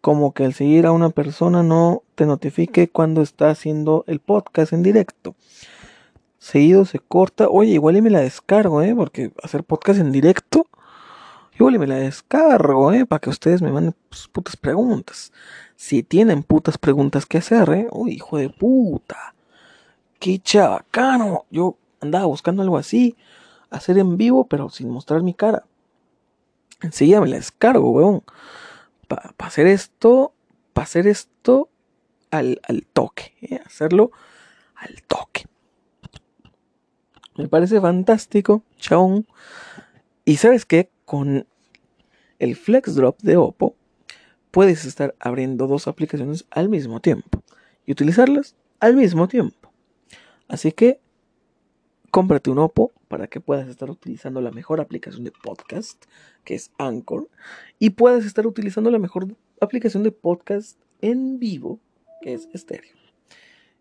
Como 0.00 0.32
que 0.32 0.44
al 0.44 0.54
seguir 0.54 0.86
a 0.86 0.92
una 0.92 1.10
persona 1.10 1.62
no 1.62 2.02
te 2.14 2.24
notifique 2.24 2.88
cuando 2.88 3.20
está 3.20 3.50
haciendo 3.50 4.04
el 4.06 4.20
podcast 4.20 4.72
en 4.72 4.82
directo. 4.82 5.34
Seguido 6.38 6.86
se 6.86 7.00
corta. 7.00 7.48
Oye, 7.48 7.72
igual 7.72 7.98
y 7.98 8.02
me 8.02 8.10
la 8.10 8.20
descargo, 8.20 8.80
¿eh? 8.82 8.94
Porque 8.94 9.32
hacer 9.42 9.62
podcast 9.62 10.00
en 10.00 10.10
directo, 10.10 10.66
igual 11.58 11.74
y 11.74 11.78
me 11.78 11.86
la 11.86 11.96
descargo, 11.96 12.92
¿eh? 12.92 13.04
Para 13.04 13.20
que 13.20 13.30
ustedes 13.30 13.60
me 13.60 13.72
manden 13.72 13.94
sus 14.10 14.28
putas 14.28 14.56
preguntas. 14.56 15.32
Si 15.76 16.02
tienen 16.02 16.42
putas 16.42 16.78
preguntas 16.78 17.26
que 17.26 17.38
hacer, 17.38 17.68
¿eh? 17.70 17.88
Uy, 17.92 18.12
hijo 18.12 18.38
de 18.38 18.48
puta 18.48 19.34
qué 20.24 20.38
chabacano. 20.38 21.44
Yo 21.50 21.76
andaba 22.00 22.24
buscando 22.24 22.62
algo 22.62 22.78
así, 22.78 23.14
hacer 23.68 23.98
en 23.98 24.16
vivo, 24.16 24.46
pero 24.48 24.70
sin 24.70 24.88
mostrar 24.88 25.22
mi 25.22 25.34
cara. 25.34 25.66
Enseguida 26.80 27.20
me 27.20 27.28
la 27.28 27.36
descargo, 27.36 27.90
weón. 27.90 28.22
Para 29.06 29.34
hacer 29.36 29.66
esto, 29.66 30.32
para 30.72 30.84
hacer 30.84 31.06
esto 31.06 31.68
al, 32.30 32.58
al 32.66 32.86
toque, 32.86 33.34
¿eh? 33.42 33.60
hacerlo 33.66 34.12
al 34.76 35.02
toque. 35.02 35.44
Me 37.36 37.46
parece 37.46 37.78
fantástico, 37.78 38.62
chabón. 38.78 39.26
Y 40.24 40.38
sabes 40.38 40.64
qué, 40.64 40.88
con 41.04 41.46
el 42.38 42.56
Flex 42.56 42.94
Drop 42.94 43.20
de 43.20 43.36
Oppo, 43.36 43.76
puedes 44.50 44.86
estar 44.86 45.14
abriendo 45.18 45.66
dos 45.66 45.86
aplicaciones 45.86 46.46
al 46.48 46.70
mismo 46.70 47.00
tiempo 47.00 47.42
y 47.84 47.92
utilizarlas 47.92 48.56
al 48.80 48.96
mismo 48.96 49.28
tiempo. 49.28 49.63
Así 50.48 50.72
que 50.72 51.00
cómprate 52.10 52.50
un 52.50 52.58
Oppo 52.58 52.92
para 53.08 53.26
que 53.26 53.40
puedas 53.40 53.68
estar 53.68 53.90
utilizando 53.90 54.40
la 54.40 54.50
mejor 54.50 54.80
aplicación 54.80 55.24
de 55.24 55.32
podcast, 55.32 56.04
que 56.44 56.54
es 56.54 56.70
Anchor, 56.78 57.28
y 57.78 57.90
puedas 57.90 58.24
estar 58.24 58.46
utilizando 58.46 58.90
la 58.90 58.98
mejor 58.98 59.36
aplicación 59.60 60.02
de 60.02 60.12
podcast 60.12 60.78
en 61.00 61.38
vivo, 61.38 61.80
que 62.22 62.34
es 62.34 62.48
Stereo. 62.54 62.96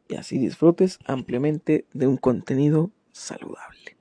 Y 0.08 0.16
así 0.16 0.38
disfrutes 0.38 1.00
ampliamente 1.06 1.86
de 1.94 2.08
un 2.08 2.18
contenido 2.18 2.92
saludable. 3.12 3.98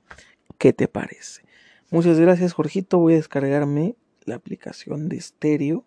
¿Qué 0.58 0.72
te 0.72 0.88
parece? 0.88 1.42
Muchas 1.90 2.18
gracias, 2.18 2.52
Jorgito. 2.52 2.98
Voy 2.98 3.14
a 3.14 3.16
descargarme 3.16 3.96
la 4.24 4.36
aplicación 4.36 5.08
de 5.08 5.20
Stereo 5.20 5.84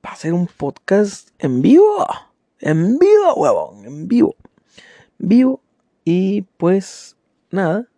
para 0.00 0.14
hacer 0.14 0.32
un 0.32 0.46
podcast 0.46 1.30
en 1.38 1.62
vivo. 1.62 2.06
En 2.58 2.98
vivo, 2.98 3.34
huevón, 3.34 3.84
en 3.84 4.06
vivo. 4.06 4.36
Vivo. 5.18 5.62
Y 6.04 6.42
pues 6.42 7.16
nada, 7.50 7.88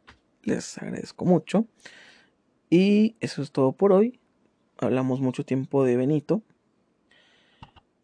les 0.42 0.78
agradezco 0.78 1.24
mucho. 1.24 1.66
Y 2.70 3.16
eso 3.20 3.42
es 3.42 3.52
todo 3.52 3.72
por 3.72 3.92
hoy. 3.92 4.18
Hablamos 4.78 5.20
mucho 5.20 5.44
tiempo 5.44 5.84
de 5.84 5.96
Benito. 5.96 6.42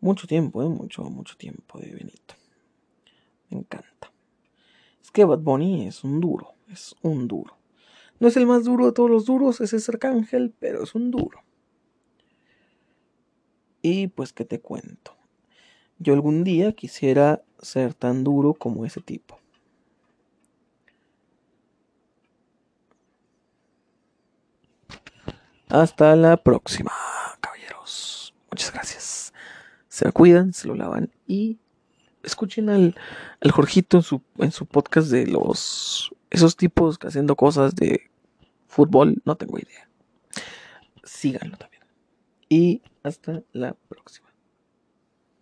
Mucho 0.01 0.27
tiempo, 0.27 0.63
¿eh? 0.63 0.69
Mucho, 0.69 1.03
mucho 1.05 1.37
tiempo 1.37 1.79
de 1.79 1.91
Benito. 1.91 2.35
Me 3.51 3.59
encanta. 3.59 4.13
Es 5.03 5.11
que 5.11 5.25
Bad 5.25 5.41
Bunny 5.41 5.87
es 5.87 6.05
un 6.05 6.21
duro, 6.21 6.55
es 6.71 6.95
un 7.03 7.27
duro. 7.27 7.57
No 8.21 8.29
es 8.29 8.37
el 8.37 8.47
más 8.47 8.65
duro 8.65 8.87
de 8.87 8.93
todos 8.93 9.11
los 9.11 9.25
duros, 9.25 9.61
ese 9.61 9.77
es 9.77 9.89
Arcángel, 9.89 10.53
pero 10.59 10.83
es 10.83 10.95
un 10.95 11.11
duro. 11.11 11.43
Y 13.81 14.09
pues, 14.09 14.33
¿qué 14.33 14.45
te 14.45 14.61
cuento? 14.61 15.17
Yo 15.99 16.15
algún 16.15 16.45
día 16.45 16.73
quisiera 16.73 17.43
ser 17.61 17.95
tan 17.95 18.23
duro 18.23 18.55
como 18.55 18.85
ese 18.85 19.01
tipo. 19.01 19.38
Hasta 25.71 26.17
la 26.17 26.37
próxima, 26.39 26.93
caballeros. 27.41 28.35
Muchas 28.51 28.73
gracias. 28.73 29.35
Se 29.89 30.05
la 30.05 30.13
cuidan, 30.13 30.53
se 30.53 30.67
lo 30.67 30.75
lavan 30.75 31.11
y 31.27 31.59
escuchen 32.23 32.71
al, 32.71 32.95
al 33.41 33.51
Jorgito 33.51 33.99
en 33.99 34.03
su, 34.03 34.23
en 34.39 34.53
su 34.53 34.67
podcast 34.67 35.09
de 35.11 35.27
los... 35.27 36.15
Esos 36.31 36.57
tipos 36.57 36.99
que 36.99 37.09
haciendo 37.09 37.37
cosas 37.37 37.75
de 37.75 38.11
fútbol, 38.67 39.23
no 39.25 39.37
tengo 39.37 39.59
idea. 39.59 39.89
Síganlo 41.03 41.57
también. 41.57 41.83
Y 42.51 42.83
hasta 43.03 43.43
la 43.53 43.75
próxima. 43.89 44.28